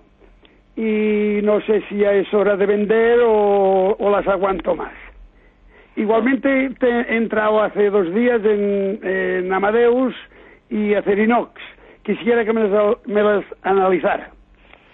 [0.75, 4.93] y no sé si ya es hora de vender o, las aguanto más.
[5.95, 10.13] Igualmente he entrado hace dos días en, en Amadeus
[10.69, 11.53] y Acerinox.
[12.03, 14.31] Quisiera que me las, me las analizara.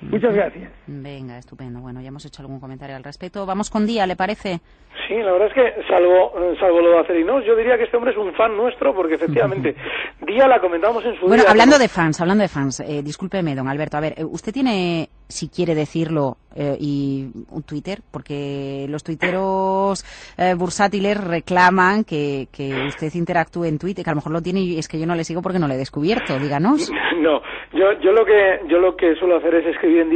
[0.02, 0.77] Muchas gracias.
[0.88, 1.82] Venga, estupendo.
[1.82, 3.46] Bueno, ya hemos hecho algún comentario al respecto.
[3.46, 4.62] Vamos con Día, ¿le parece?
[5.08, 8.12] Sí, la verdad es que, salvo, salvo lo de Acerinos, yo diría que este hombre
[8.12, 9.76] es un fan nuestro, porque efectivamente,
[10.26, 13.68] Día la comentamos en su Bueno, hablando de fans, hablando de fans, eh, discúlpeme, don
[13.68, 19.04] Alberto, a ver, eh, usted tiene, si quiere decirlo, eh, y un Twitter, porque los
[19.04, 20.04] tuiteros
[20.38, 24.62] eh, bursátiles reclaman que, que usted interactúe en Twitter, que a lo mejor lo tiene
[24.62, 26.92] y es que yo no le sigo porque no le he descubierto, díganos.
[27.18, 27.42] No,
[27.74, 30.12] yo, yo lo que yo lo que suelo hacer es escribir en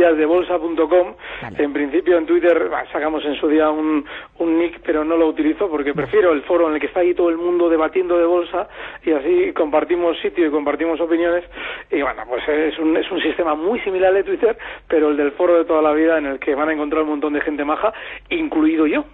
[1.58, 4.06] En principio en Twitter sacamos en su día un,
[4.39, 7.13] un nick, pero no lo utilizo porque prefiero el foro en el que está ahí
[7.13, 8.67] todo el mundo debatiendo de bolsa
[9.04, 11.43] y así compartimos sitio y compartimos opiniones.
[11.91, 15.32] Y bueno, pues es un, es un sistema muy similar de Twitter, pero el del
[15.32, 17.63] foro de toda la vida en el que van a encontrar un montón de gente
[17.65, 17.93] maja,
[18.30, 19.06] incluido yo.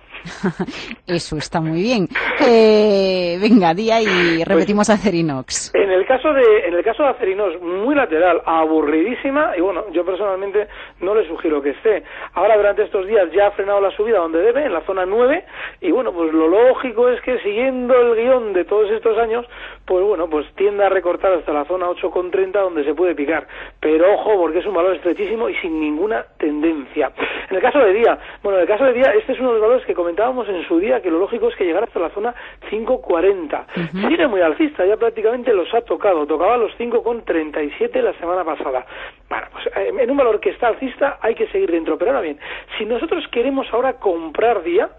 [1.08, 2.08] Eso está muy bien.
[2.46, 5.72] Eh, venga, día y Pues repetimos a Cerinox.
[5.88, 10.04] En el caso de en el caso de Acerinos, muy lateral, aburridísima y bueno, yo
[10.04, 10.68] personalmente
[11.00, 12.04] no le sugiero que esté.
[12.34, 15.46] Ahora durante estos días ya ha frenado la subida donde debe, en la zona 9
[15.80, 19.46] y bueno, pues lo lógico es que siguiendo el guion de todos estos años,
[19.86, 23.48] pues bueno, pues tiende a recortar hasta la zona 8,30 donde se puede picar.
[23.80, 27.14] Pero ojo, porque es un valor estrechísimo y sin ninguna tendencia.
[27.50, 29.60] En el caso de día, bueno, en el caso de día, este es uno de
[29.60, 32.10] los valores que comentábamos en su día, que lo lógico es que llegara hasta la
[32.10, 32.36] zona
[32.70, 34.10] 5,40.
[34.10, 36.26] Sigue muy alcista, ya prácticamente los ha tocado.
[36.26, 38.86] Tocaba los 5,37 la semana pasada.
[39.30, 41.98] Bueno, pues eh, en un valor que está alcista hay que seguir dentro.
[41.98, 42.40] Pero ahora bien,
[42.78, 44.90] si nosotros queremos ahora comprar día,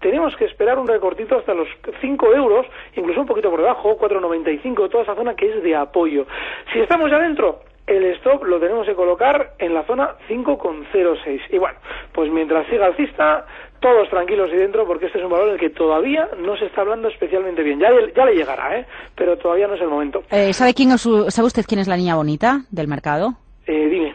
[0.00, 1.68] tenemos que esperar un recortito hasta los
[2.00, 6.26] 5 euros, incluso un poquito por debajo, 4,95, toda esa zona que es de apoyo.
[6.72, 11.40] Si estamos ya dentro, el stop lo tenemos que colocar en la zona 5,06.
[11.50, 11.78] Y bueno,
[12.12, 13.46] pues mientras siga alcista,
[13.80, 16.66] todos tranquilos y dentro, porque este es un valor en el que todavía no se
[16.66, 17.78] está hablando especialmente bien.
[17.80, 18.86] Ya, ya le llegará, ¿eh?
[19.14, 20.22] pero todavía no es el momento.
[20.30, 23.34] Eh, ¿sabe, quién su- ¿Sabe usted quién es la niña bonita del mercado?
[23.66, 24.14] Eh, dime.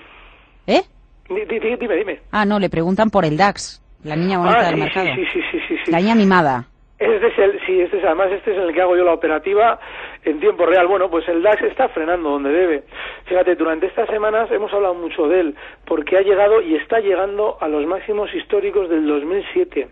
[0.65, 0.81] ¿Eh?
[1.29, 2.19] Di- di- di- Dime, dime.
[2.31, 5.07] Ah, no, le preguntan por el DAX, la niña bonita Ah, del sí, mercado.
[5.13, 5.91] sí, sí, sí, sí, sí.
[5.91, 6.65] La niña mimada.
[6.97, 9.13] Este es el, sí, este es, además este es en el que hago yo la
[9.13, 9.79] operativa
[10.29, 10.87] en tiempo real.
[10.87, 12.83] Bueno, pues el DAX está frenando donde debe.
[13.25, 17.57] Fíjate, durante estas semanas hemos hablado mucho de él, porque ha llegado y está llegando
[17.59, 19.89] a los máximos históricos del 2007.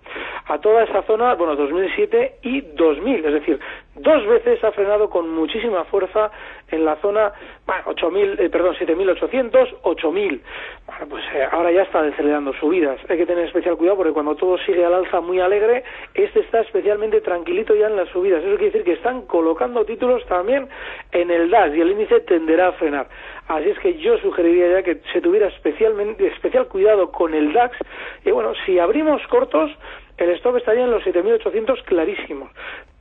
[0.48, 3.60] A toda esa zona, bueno, 2007 y 2000, es decir,
[3.96, 6.32] dos veces ha frenado con muchísima fuerza
[6.70, 7.32] en la zona,
[7.66, 10.42] bueno, 8.000, eh, perdón, 7.800, 8.000.
[10.86, 13.00] Bueno, pues eh, ahora ya está acelerando subidas.
[13.10, 16.62] Hay que tener especial cuidado porque cuando todo sigue al alza muy alegre, este está
[16.62, 18.44] especialmente tranquilito ya en las subidas.
[18.44, 20.68] Eso quiere decir que están colocando títulos también
[21.12, 23.08] en el DAX y el índice tenderá a frenar.
[23.48, 27.78] Así es que yo sugeriría ya que se tuviera especialmente especial cuidado con el DAX.
[28.26, 29.72] Y bueno, si abrimos cortos,
[30.18, 32.52] el stop estaría en los 7.800 clarísimos.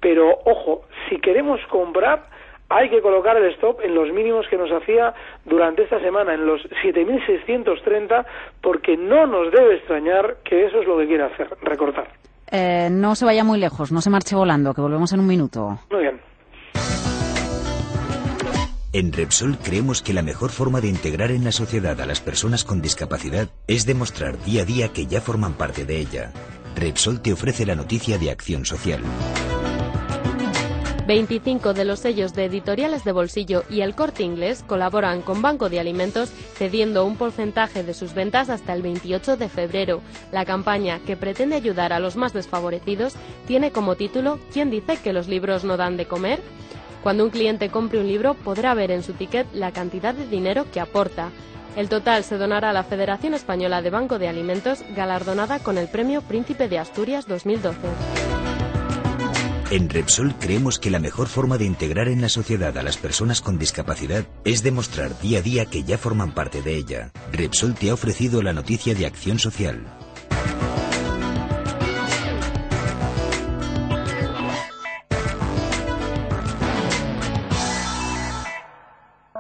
[0.00, 2.24] Pero ojo, si queremos comprar,
[2.68, 6.46] hay que colocar el stop en los mínimos que nos hacía durante esta semana, en
[6.46, 8.24] los 7.630,
[8.60, 12.08] porque no nos debe extrañar que eso es lo que quiere hacer, recortar.
[12.50, 15.78] Eh, no se vaya muy lejos, no se marche volando, que volvemos en un minuto.
[15.90, 16.20] Muy bien.
[18.92, 22.64] En Repsol creemos que la mejor forma de integrar en la sociedad a las personas
[22.64, 26.33] con discapacidad es demostrar día a día que ya forman parte de ella.
[26.77, 29.03] Repsol te ofrece la noticia de acción social.
[31.07, 35.68] 25 de los sellos de editoriales de bolsillo y el corte inglés colaboran con Banco
[35.68, 40.01] de Alimentos cediendo un porcentaje de sus ventas hasta el 28 de febrero.
[40.33, 43.14] La campaña, que pretende ayudar a los más desfavorecidos,
[43.46, 46.40] tiene como título ¿Quién dice que los libros no dan de comer?
[47.07, 50.66] Cuando un cliente compre un libro podrá ver en su ticket la cantidad de dinero
[50.73, 51.31] que aporta.
[51.77, 55.87] El total se donará a la Federación Española de Banco de Alimentos, galardonada con el
[55.87, 57.79] Premio Príncipe de Asturias 2012.
[59.71, 63.40] En Repsol creemos que la mejor forma de integrar en la sociedad a las personas
[63.40, 67.12] con discapacidad es demostrar día a día que ya forman parte de ella.
[67.31, 69.95] Repsol te ha ofrecido la noticia de acción social.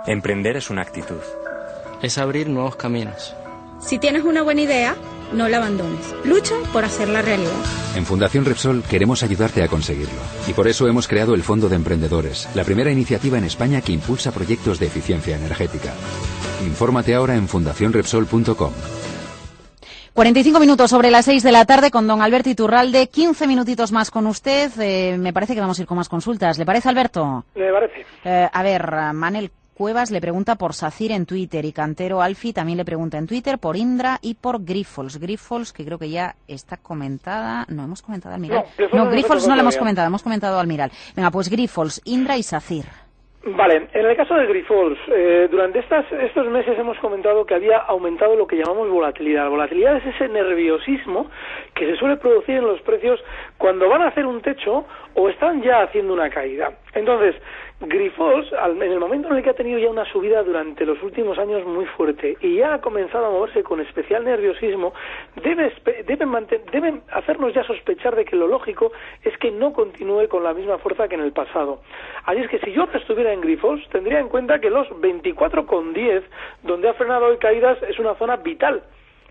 [0.06, 1.20] Emprender es una actitud.
[2.00, 3.34] Es abrir nuevos caminos.
[3.80, 4.94] Si tienes una buena idea,
[5.32, 6.14] no la abandones.
[6.24, 7.50] Lucha por hacerla realidad.
[7.96, 10.20] En Fundación Repsol queremos ayudarte a conseguirlo.
[10.46, 13.90] Y por eso hemos creado el Fondo de Emprendedores, la primera iniciativa en España que
[13.90, 15.92] impulsa proyectos de eficiencia energética.
[16.64, 18.72] Infórmate ahora en fundacionrepsol.com.
[20.14, 23.08] 45 minutos sobre las 6 de la tarde con don Alberto Iturralde.
[23.08, 24.70] 15 minutitos más con usted.
[24.78, 26.58] Eh, me parece que vamos a ir con más consultas.
[26.58, 27.44] ¿Le parece, Alberto?
[27.56, 28.06] Me parece.
[28.24, 32.78] Eh, a ver, Manel Cuevas le pregunta por Sacir en Twitter y Cantero Alfi también
[32.78, 35.20] le pregunta en Twitter por Indra y por Grifols.
[35.20, 37.66] Grifols, que creo que ya está comentada.
[37.68, 38.64] No, hemos comentado Almiral.
[38.78, 40.90] No, no nos Grifols no la hemos comentado, hemos comentado Almiral.
[41.14, 42.86] Venga, pues Grifols, Indra y Sacir.
[43.48, 47.76] Vale, en el caso de Grifols, eh, durante estas, estos meses hemos comentado que había
[47.76, 49.48] aumentado lo que llamamos volatilidad.
[49.48, 51.30] Volatilidad es ese nerviosismo
[51.74, 53.20] que se suele producir en los precios
[53.56, 54.84] cuando van a hacer un techo
[55.14, 56.72] o están ya haciendo una caída.
[56.92, 57.36] Entonces,
[57.78, 61.02] Grifols, al- en el momento en el que ha tenido ya una subida durante los
[61.02, 64.94] últimos años muy fuerte y ya ha comenzado a moverse con especial nerviosismo,
[65.42, 69.74] debe, espe- debe, manten- debe hacernos ya sospechar de que lo lógico es que no
[69.74, 71.82] continúe con la misma fuerza que en el pasado.
[72.24, 76.22] Así es que si yo estuviera en Grifols, tendría en cuenta que los 24,10,
[76.62, 78.82] donde ha frenado hoy caídas, es una zona vital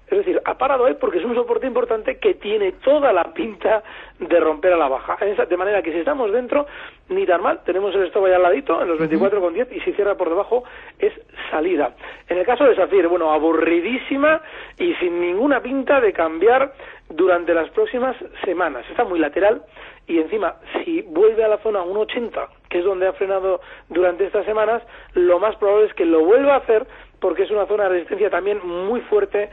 [0.07, 3.83] Es decir, ha parado ahí porque es un soporte importante que tiene toda la pinta
[4.19, 5.17] de romper a la baja.
[5.17, 6.67] De manera que si estamos dentro,
[7.09, 10.15] ni tan mal, tenemos el stop ahí al ladito, en los 24,10, y si cierra
[10.15, 10.63] por debajo,
[10.99, 11.13] es
[11.49, 11.95] salida.
[12.29, 14.41] En el caso de Safir, bueno, aburridísima
[14.77, 16.73] y sin ninguna pinta de cambiar
[17.09, 18.85] durante las próximas semanas.
[18.89, 19.63] Está muy lateral
[20.07, 24.45] y encima, si vuelve a la zona 1,80, que es donde ha frenado durante estas
[24.45, 26.85] semanas, lo más probable es que lo vuelva a hacer
[27.19, 29.49] porque es una zona de resistencia también muy fuerte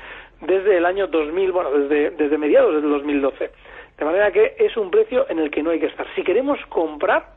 [0.46, 3.50] desde el año 2000, bueno, desde, desde mediados del 2012.
[3.98, 6.07] De manera que es un precio en el que no hay que estar.
[6.14, 7.35] Si queremos comprar,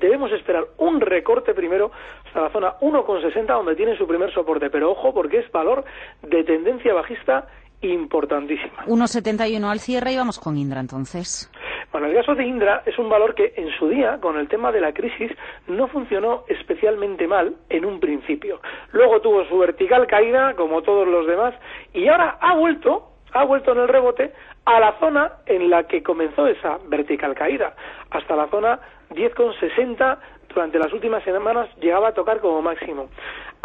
[0.00, 1.90] debemos esperar un recorte primero
[2.26, 4.68] hasta la zona 1,60 donde tiene su primer soporte.
[4.70, 5.84] Pero ojo porque es valor
[6.22, 7.48] de tendencia bajista
[7.80, 8.84] importantísima.
[8.86, 11.50] 1,71 al cierre y vamos con Indra entonces.
[11.96, 14.70] Bueno, el caso de Indra es un valor que en su día, con el tema
[14.70, 15.32] de la crisis,
[15.66, 18.60] no funcionó especialmente mal en un principio.
[18.92, 21.54] Luego tuvo su vertical caída, como todos los demás,
[21.94, 24.30] y ahora ha vuelto, ha vuelto en el rebote
[24.66, 27.74] a la zona en la que comenzó esa vertical caída,
[28.10, 28.78] hasta la zona
[29.14, 30.18] 10,60
[30.52, 33.08] durante las últimas semanas llegaba a tocar como máximo.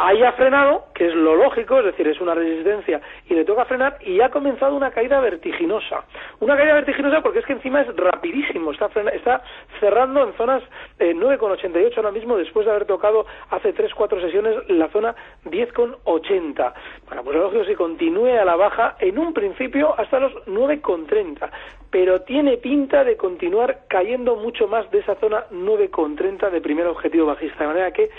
[0.03, 3.65] Ahí ha frenado, que es lo lógico, es decir, es una resistencia y le toca
[3.65, 6.05] frenar y ha comenzado una caída vertiginosa.
[6.39, 9.43] Una caída vertiginosa porque es que encima es rapidísimo, está, está
[9.79, 10.63] cerrando en zonas
[10.97, 15.13] eh, 9,88 ahora mismo después de haber tocado hace 3-4 sesiones la zona
[15.45, 16.73] 10,80.
[17.05, 20.33] Bueno, pues lo lógico es que continúe a la baja en un principio hasta los
[20.47, 21.47] 9,30,
[21.91, 27.27] pero tiene pinta de continuar cayendo mucho más de esa zona 9,30 de primer objetivo
[27.27, 28.09] bajista, de manera que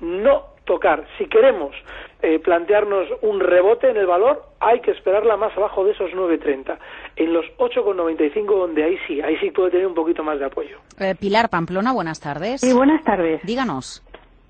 [0.00, 1.06] no tocar.
[1.18, 1.74] Si queremos
[2.22, 6.78] eh, plantearnos un rebote en el valor, hay que esperarla más abajo de esos 9.30.
[7.16, 10.78] En los 8,95 donde ahí sí, ahí sí puede tener un poquito más de apoyo.
[10.98, 12.60] Eh, Pilar Pamplona, buenas tardes.
[12.60, 13.42] Sí, buenas tardes.
[13.42, 14.02] Díganos.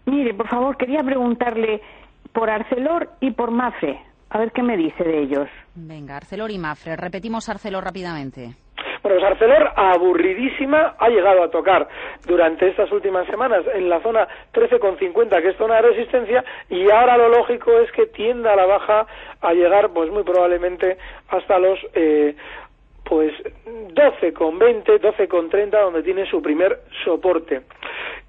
[0.06, 1.80] Mire, por favor, quería preguntarle
[2.32, 4.00] por Arcelor y por Mafre.
[4.30, 5.48] A ver qué me dice de ellos.
[5.74, 6.96] Venga, Arcelor y Mafre.
[6.96, 8.54] Repetimos Arcelor rápidamente.
[9.02, 11.88] Bueno, pues Arcelor, aburridísima, ha llegado a tocar
[12.24, 17.16] durante estas últimas semanas en la zona 13,50, que es zona de resistencia, y ahora
[17.16, 19.06] lo lógico es que tienda a la baja
[19.40, 22.36] a llegar, pues muy probablemente hasta los eh,
[23.04, 23.32] pues
[23.64, 27.62] 12,20, 12,30, donde tiene su primer soporte.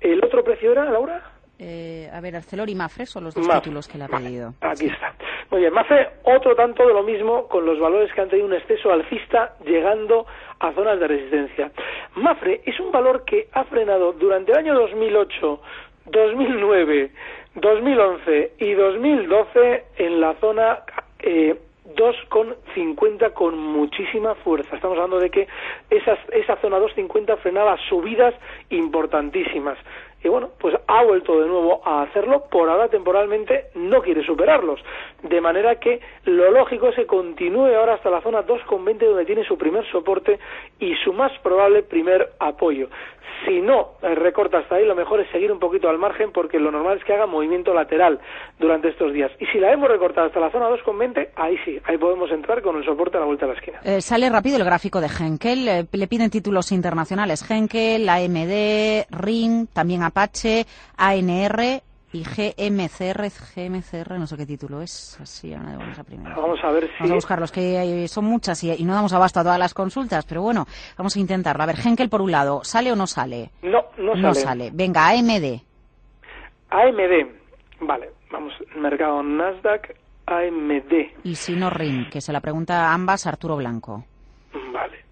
[0.02, 1.33] ¿El otro precio era, Laura?
[1.60, 4.54] Eh, a ver, Arcelor y Mafre son los dos títulos que le ha pedido.
[4.62, 5.13] Aquí está.
[5.52, 8.54] Muy bien, Mafre, otro tanto de lo mismo con los valores que han tenido un
[8.54, 10.26] exceso alcista llegando
[10.60, 11.72] a zonas de resistencia.
[12.16, 15.62] Mafre es un valor que ha frenado durante el año 2008,
[16.06, 17.12] 2009,
[17.56, 20.80] 2011 y 2012 en la zona
[21.20, 21.56] eh,
[21.96, 24.76] 2,50 con muchísima fuerza.
[24.76, 25.48] Estamos hablando de que
[25.89, 28.34] esa, esa zona 2,50 frenaba subidas
[28.70, 29.78] importantísimas
[30.24, 34.80] y bueno, pues ha vuelto de nuevo a hacerlo, por ahora temporalmente no quiere superarlos,
[35.24, 39.44] de manera que lo lógico es que continúe ahora hasta la zona 2,20 donde tiene
[39.46, 40.40] su primer soporte
[40.80, 42.90] y su más probable primer apoyo.
[43.46, 46.60] Si no eh, recorta hasta ahí, lo mejor es seguir un poquito al margen porque
[46.60, 48.20] lo normal es que haga movimiento lateral
[48.60, 49.32] durante estos días.
[49.40, 52.78] Y si la hemos recortado hasta la zona 2,20, ahí sí, ahí podemos entrar con
[52.78, 53.80] el soporte a la vuelta de la esquina.
[53.84, 59.68] Eh, sale rápido el gráfico de Henkel, eh, le piden títulos internacionales Henkel, AMD, RIN,
[59.68, 60.66] también Apache,
[60.98, 61.82] ANR
[62.13, 66.39] y GMCR, GMCR, no sé qué título es, así, vamos a primero.
[66.39, 66.93] Vamos a ver si...
[66.99, 70.43] Vamos a buscarlos, que son muchas y, no damos abasto a todas las consultas, pero
[70.43, 71.63] bueno, vamos a intentarlo.
[71.63, 73.49] A ver, Henkel por un lado, ¿sale o no sale?
[73.63, 74.21] No, no sale.
[74.21, 74.69] No sale.
[74.71, 75.60] Venga, AMD.
[76.69, 77.32] AMD,
[77.82, 79.95] vale, vamos, mercado Nasdaq,
[80.28, 81.23] AMD.
[81.23, 84.06] Y si no RIN, que se la pregunta ambas Arturo Blanco.
[84.71, 85.03] Vale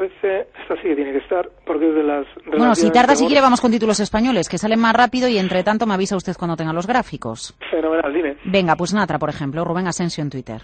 [0.00, 2.26] parece, esta sí que tiene que estar, porque es de las...
[2.46, 5.62] Bueno, si tarda, si quiere, vamos con títulos españoles, que salen más rápido y entre
[5.62, 7.54] tanto me avisa usted cuando tenga los gráficos.
[7.70, 8.36] Fenomenal, dime.
[8.44, 10.62] Venga, pues Natra, por ejemplo, Rubén Asensio en Twitter.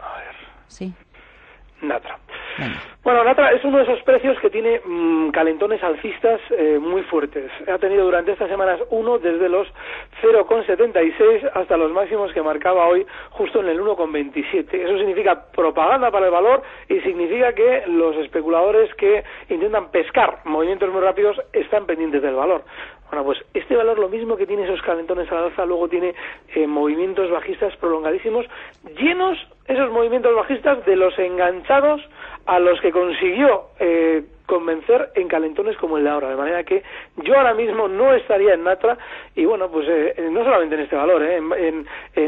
[0.00, 0.34] A ver.
[0.66, 0.92] Sí.
[1.82, 2.18] Natra.
[3.02, 7.50] Bueno, Natra es uno de esos precios que tiene mmm, calentones alcistas eh, muy fuertes.
[7.68, 9.68] Ha tenido durante estas semanas uno desde los
[10.22, 14.74] 0,76 hasta los máximos que marcaba hoy justo en el 1,27.
[14.74, 20.90] Eso significa propaganda para el valor y significa que los especuladores que intentan pescar movimientos
[20.90, 22.64] muy rápidos están pendientes del valor.
[23.08, 26.14] Bueno, pues este valor, lo mismo que tiene esos calentones al alza, luego tiene
[26.54, 28.46] eh, movimientos bajistas prolongadísimos,
[28.98, 29.38] llenos
[29.68, 32.02] esos movimientos bajistas de los enganchados
[32.46, 36.28] a los que consiguió eh, convencer en calentones como el de ahora.
[36.28, 36.82] De manera que
[37.16, 38.96] yo ahora mismo no estaría en Natra
[39.34, 41.86] y bueno, pues eh, no solamente en este valor, en,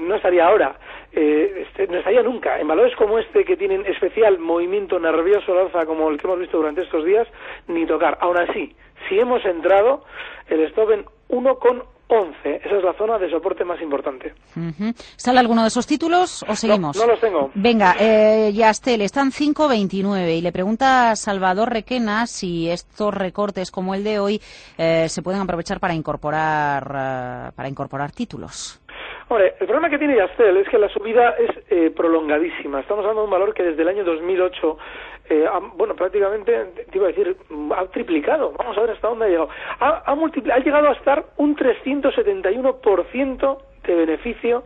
[0.09, 0.77] no estaría ahora,
[1.13, 2.59] este, no estaría nunca.
[2.59, 6.41] En valores como este que tienen especial movimiento nervioso al alza como el que hemos
[6.41, 7.29] visto durante estos días,
[7.69, 8.19] ni tocar.
[8.21, 8.75] Aún así,
[9.09, 10.05] si hemos entrado,
[10.49, 11.05] el stop en
[12.09, 12.57] 11.
[12.65, 14.33] Esa es la zona de soporte más importante.
[15.17, 16.97] ¿Sale alguno de esos títulos o seguimos?
[16.97, 17.51] No los tengo.
[17.55, 23.95] Venga, eh, Yastel, están 5.29 y le pregunta a Salvador Requena si estos recortes como
[23.95, 24.41] el de hoy
[24.79, 28.81] eh, se pueden aprovechar para incorporar, eh, para incorporar títulos.
[29.31, 32.81] Hombre, el problema que tiene Yastel es que la subida es eh, prolongadísima.
[32.81, 34.79] Estamos hablando de un valor que desde el año 2008,
[35.31, 36.53] eh, bueno, prácticamente,
[36.91, 37.37] te iba a decir,
[37.77, 38.53] ha triplicado.
[38.57, 39.49] Vamos a ver hasta dónde ha llegado.
[39.81, 44.65] Ha, ha, ha llegado a estar un 371% de beneficio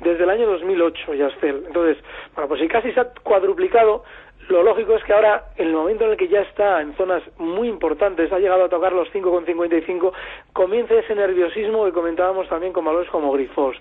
[0.00, 1.64] desde el año 2008, Yastel.
[1.66, 1.98] Entonces,
[2.34, 4.04] bueno, pues si casi se ha cuadruplicado,
[4.48, 7.22] lo lógico es que ahora, en el momento en el que ya está en zonas
[7.36, 10.12] muy importantes, ha llegado a tocar los 5,55,
[10.54, 13.76] comience ese nerviosismo que comentábamos también con valores como Grifos.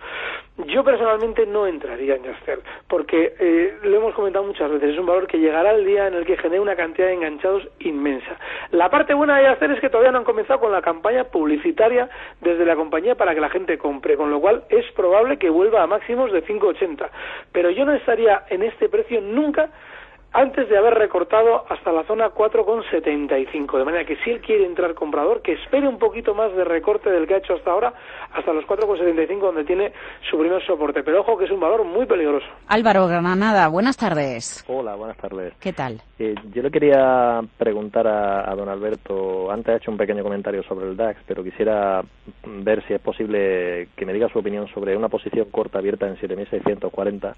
[0.66, 5.06] Yo personalmente no entraría en Yastel, porque eh, lo hemos comentado muchas veces, es un
[5.06, 8.38] valor que llegará el día en el que genere una cantidad de enganchados inmensa.
[8.72, 12.10] La parte buena de Yastel es que todavía no han comenzado con la campaña publicitaria
[12.42, 15.84] desde la compañía para que la gente compre, con lo cual es probable que vuelva
[15.84, 17.08] a máximos de 5,80.
[17.54, 19.70] Pero yo no estaría en este precio nunca
[20.34, 23.78] antes de haber recortado hasta la zona 4,75.
[23.78, 27.10] De manera que si él quiere entrar comprador, que espere un poquito más de recorte
[27.10, 27.94] del que ha hecho hasta ahora,
[28.34, 29.92] hasta los 4,75 donde tiene
[30.30, 31.04] su primer soporte.
[31.04, 32.46] Pero ojo que es un valor muy peligroso.
[32.68, 34.64] Álvaro Granada, buenas tardes.
[34.68, 35.54] Hola, buenas tardes.
[35.60, 36.02] ¿Qué tal?
[36.20, 40.64] Eh, yo le quería preguntar a, a don Alberto, antes ha hecho un pequeño comentario
[40.64, 42.02] sobre el DAX, pero quisiera
[42.46, 46.18] ver si es posible que me diga su opinión sobre una posición corta abierta en
[46.18, 47.34] 7.640,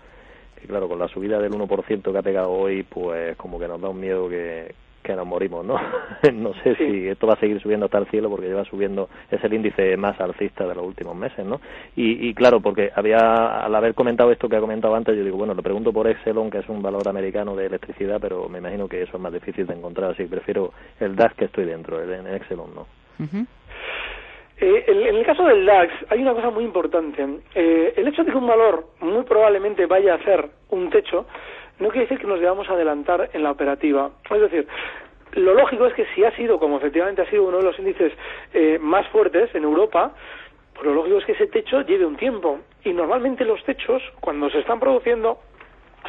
[0.60, 3.82] que claro, con la subida del 1% que ha pegado hoy, pues como que nos
[3.82, 5.76] da un miedo que, que nos morimos, ¿no?
[6.34, 9.44] no sé si esto va a seguir subiendo hasta el cielo porque lleva subiendo, es
[9.44, 11.62] el índice más alcista de los últimos meses, ¿no?
[11.96, 15.38] Y, y claro, porque había, al haber comentado esto que ha comentado antes, yo digo,
[15.38, 18.88] bueno, le pregunto por Exelon, que es un valor americano de electricidad, pero me imagino
[18.88, 22.02] que eso es más difícil de encontrar, así que prefiero el DAX que estoy dentro,
[22.02, 22.86] el, en Exelon, ¿no?
[24.62, 27.26] Eh, en, en el caso del DAX hay una cosa muy importante.
[27.56, 31.26] Eh, el hecho de que un valor muy probablemente vaya a hacer un techo
[31.80, 34.12] no quiere decir que nos debamos adelantar en la operativa.
[34.30, 34.68] Es decir,
[35.34, 38.12] lo lógico es que si ha sido, como efectivamente ha sido uno de los índices
[38.54, 40.14] eh, más fuertes en Europa,
[40.74, 42.60] pues lo lógico es que ese techo lleve un tiempo.
[42.84, 45.40] Y normalmente los techos, cuando se están produciendo,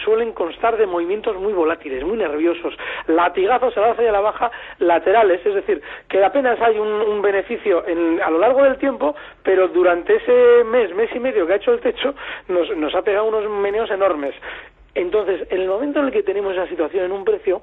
[0.05, 2.75] suelen constar de movimientos muy volátiles, muy nerviosos,
[3.07, 6.89] latigazos a la alza y a la baja laterales, es decir, que apenas hay un,
[6.89, 11.47] un beneficio en- a lo largo del tiempo, pero durante ese mes, mes y medio
[11.47, 12.15] que ha hecho el techo,
[12.49, 14.35] nos, nos ha pegado unos meneos enormes.
[14.95, 17.63] Entonces, en el momento en el que tenemos esa situación en un precio,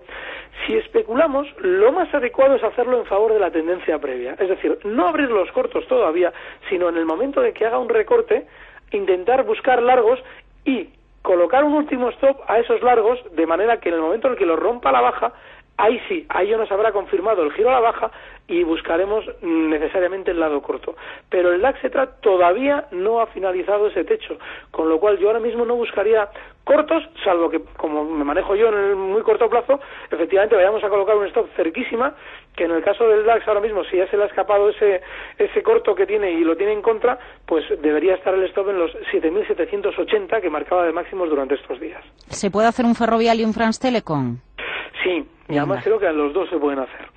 [0.65, 4.35] si especulamos, lo más adecuado es hacerlo en favor de la tendencia previa.
[4.39, 6.31] Es decir, no abrir los cortos todavía,
[6.69, 8.47] sino en el momento de que haga un recorte,
[8.91, 10.23] intentar buscar largos
[10.63, 10.89] y
[11.27, 14.39] colocar un último stop a esos largos, de manera que en el momento en el
[14.39, 15.33] que lo rompa la baja,
[15.75, 18.11] ahí sí, ahí ya nos habrá confirmado el giro a la baja
[18.47, 20.95] y buscaremos necesariamente el lado corto.
[21.29, 24.37] Pero el DAX Etra todavía no ha finalizado ese techo,
[24.71, 26.29] con lo cual yo ahora mismo no buscaría
[26.67, 29.79] cortos, salvo que, como me manejo yo en el muy corto plazo,
[30.11, 32.13] efectivamente vayamos a colocar un stop cerquísima,
[32.55, 35.01] que en el caso del DAX ahora mismo, si ya se le ha escapado ese,
[35.37, 38.79] ese corto que tiene y lo tiene en contra, pues debería estar el stop en
[38.79, 42.03] los 7.780 que marcaba de máximos durante estos días.
[42.27, 44.37] ¿Se puede hacer un Ferrovial y un France Telecom?
[45.03, 47.07] Sí, y además creo que los dos se pueden hacer.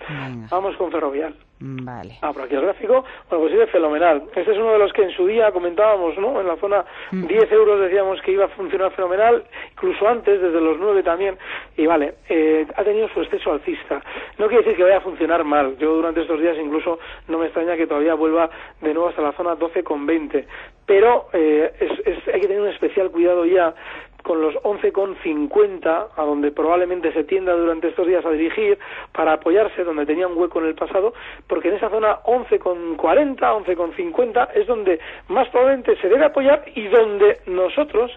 [0.49, 1.35] Vamos con Ferrovial.
[1.63, 2.17] Vale.
[2.23, 4.23] Ah, por aquí el gráfico, bueno, pues sigue fenomenal.
[4.35, 6.41] Este es uno de los que en su día comentábamos, ¿no?
[6.41, 10.79] En la zona 10 euros decíamos que iba a funcionar fenomenal, incluso antes, desde los
[10.79, 11.37] 9 también,
[11.77, 14.03] y vale, eh, ha tenido su exceso alcista.
[14.39, 15.77] No quiere decir que vaya a funcionar mal.
[15.79, 16.99] Yo durante estos días incluso
[17.29, 18.49] no me extraña que todavía vuelva
[18.81, 20.47] de nuevo hasta la zona 12,20.
[20.87, 23.75] Pero eh, es- es- hay que tener un especial cuidado ya
[24.23, 28.79] con los 11,50 a donde probablemente se tienda durante estos días a dirigir
[29.12, 31.12] para apoyarse donde tenía un hueco en el pasado
[31.47, 32.97] porque en esa zona 11,40
[33.39, 38.11] 11,50 es donde más probablemente se debe apoyar y donde nosotros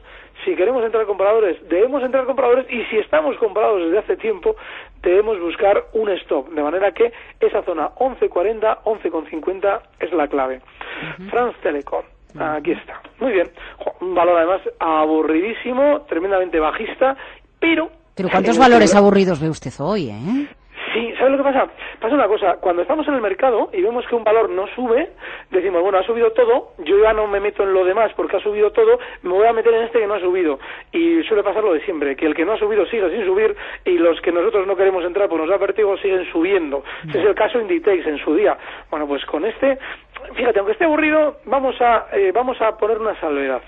[0.45, 4.55] si queremos entrar compradores debemos entrar compradores y si estamos comprados desde hace tiempo
[5.01, 6.49] debemos buscar un stop.
[6.49, 10.61] De manera que esa zona 11,40 11,50 es la clave.
[11.29, 12.03] France Telecom
[12.39, 13.01] Aquí está.
[13.19, 13.51] Muy bien.
[14.01, 17.15] Un valor además aburridísimo, tremendamente bajista,
[17.59, 17.89] pero...
[18.15, 20.47] Pero ¿cuántos valores aburridos ve usted hoy, eh?
[20.93, 21.67] Sí, ¿sabes lo que pasa?
[21.99, 25.09] Pasa una cosa, cuando estamos en el mercado y vemos que un valor no sube,
[25.49, 28.39] decimos, bueno, ha subido todo, yo ya no me meto en lo demás porque ha
[28.39, 30.59] subido todo, me voy a meter en este que no ha subido.
[30.91, 33.55] Y suele pasar lo de siempre, que el que no ha subido sigue sin subir
[33.85, 36.83] y los que nosotros no queremos entrar pues nos da vértigo siguen subiendo.
[37.09, 38.55] Ese es el caso Inditex en su día.
[38.91, 39.79] Bueno, pues con este,
[40.35, 43.61] fíjate, aunque esté aburrido, vamos a, eh, vamos a poner una salvedad.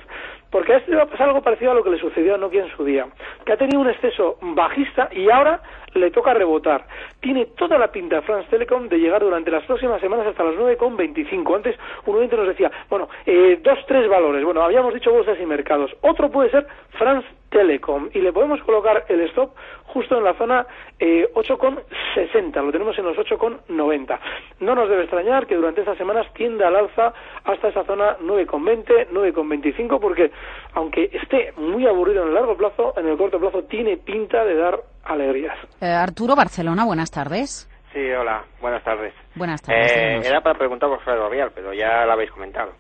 [0.52, 2.64] Porque a este va a pasar algo parecido a lo que le sucedió a Nokia
[2.64, 3.08] en su día,
[3.46, 5.60] que ha tenido un exceso bajista y ahora
[5.96, 6.86] le toca rebotar.
[7.20, 11.56] tiene toda la pinta France Telecom de llegar durante las próximas semanas hasta las 9,25.
[11.56, 11.76] Antes
[12.06, 14.44] un oyente nos decía, bueno, eh, dos, tres valores.
[14.44, 15.92] Bueno, habíamos dicho bolsas y mercados.
[16.02, 16.68] Otro puede ser
[16.98, 20.68] France Telecom y le podemos colocar el stop justo en la zona
[21.00, 24.20] eh, 8,60, lo tenemos en los 8,90.
[24.60, 27.14] No nos debe extrañar que durante estas semanas tienda al alza
[27.46, 30.32] hasta esa zona 9,20, 9,25 porque
[30.74, 34.56] aunque esté muy aburrido en el largo plazo, en el corto plazo tiene pinta de
[34.56, 35.58] dar alegrías.
[35.80, 37.72] Eh, Arturo Barcelona, buenas tardes.
[37.94, 39.14] Sí, hola, buenas tardes.
[39.34, 39.96] Buenas tardes.
[39.96, 42.74] Eh, era para preguntar por Ferrovial, pero ya lo habéis comentado.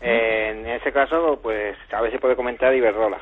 [0.00, 3.18] Eh, en ese caso, pues a ver si puede comentar Iberdrola.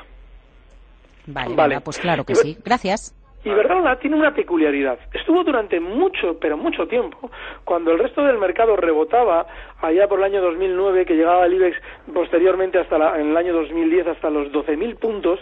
[1.33, 1.69] Vale, Vale.
[1.75, 2.57] venga, pues claro que sí.
[2.63, 3.15] Gracias.
[3.43, 4.99] Iberdrola tiene una peculiaridad.
[5.13, 7.31] Estuvo durante mucho, pero mucho tiempo,
[7.65, 9.47] cuando el resto del mercado rebotaba,
[9.81, 11.75] allá por el año 2009, que llegaba el IBEX
[12.13, 15.39] posteriormente hasta la- en el año 2010 hasta los 12.000 puntos,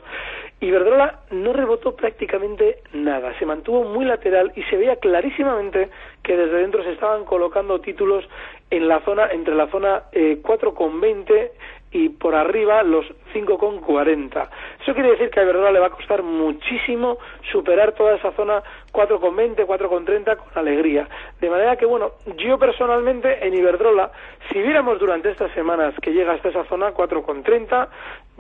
[0.62, 3.38] Iberdrola no rebotó prácticamente nada.
[3.38, 5.90] Se mantuvo muy lateral y se veía clarísimamente
[6.24, 8.24] que desde dentro se estaban colocando títulos
[8.70, 11.52] en la zona, entre la zona eh, 4,20
[11.92, 14.48] y por arriba los 5,40.
[14.82, 17.18] Eso quiere decir que a Iberdrola le va a costar muchísimo
[17.52, 18.62] superar toda esa zona
[18.92, 21.08] 4,20, 4,30 con alegría.
[21.40, 24.12] De manera que, bueno, yo personalmente en Iberdrola,
[24.52, 27.88] si viéramos durante estas semanas que llega hasta esa zona 4,30,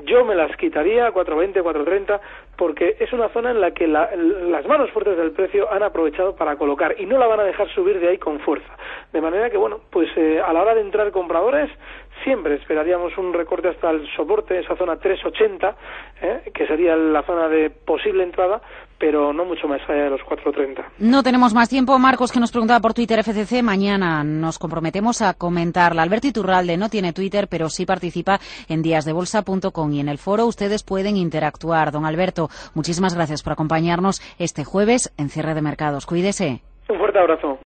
[0.06, 2.20] yo me las quitaría 4,20, 4,30,
[2.58, 6.36] porque es una zona en la que la- las manos fuertes del precio han aprovechado
[6.36, 8.74] para colocar y no la van a dejar subir de ahí con fuerza.
[9.12, 11.70] De manera que, bueno, pues eh, a la hora de entrar compradores,
[12.24, 15.76] siempre esperaríamos un recorte hasta el soporte, esa zona 380,
[16.22, 16.52] ¿eh?
[16.54, 18.62] que sería la zona de posible entrada,
[18.98, 20.92] pero no mucho más allá de los 430.
[21.00, 21.98] No tenemos más tiempo.
[21.98, 26.04] Marcos, que nos preguntaba por Twitter FCC, mañana nos comprometemos a comentarla.
[26.04, 30.84] Alberto Iturralde no tiene Twitter, pero sí participa en díasdebolsa.com y en el foro ustedes
[30.84, 31.92] pueden interactuar.
[31.92, 36.06] Don Alberto, muchísimas gracias por acompañarnos este jueves en cierre de mercados.
[36.06, 36.62] Cuídese.
[36.90, 37.58] Un fuerte abrazo.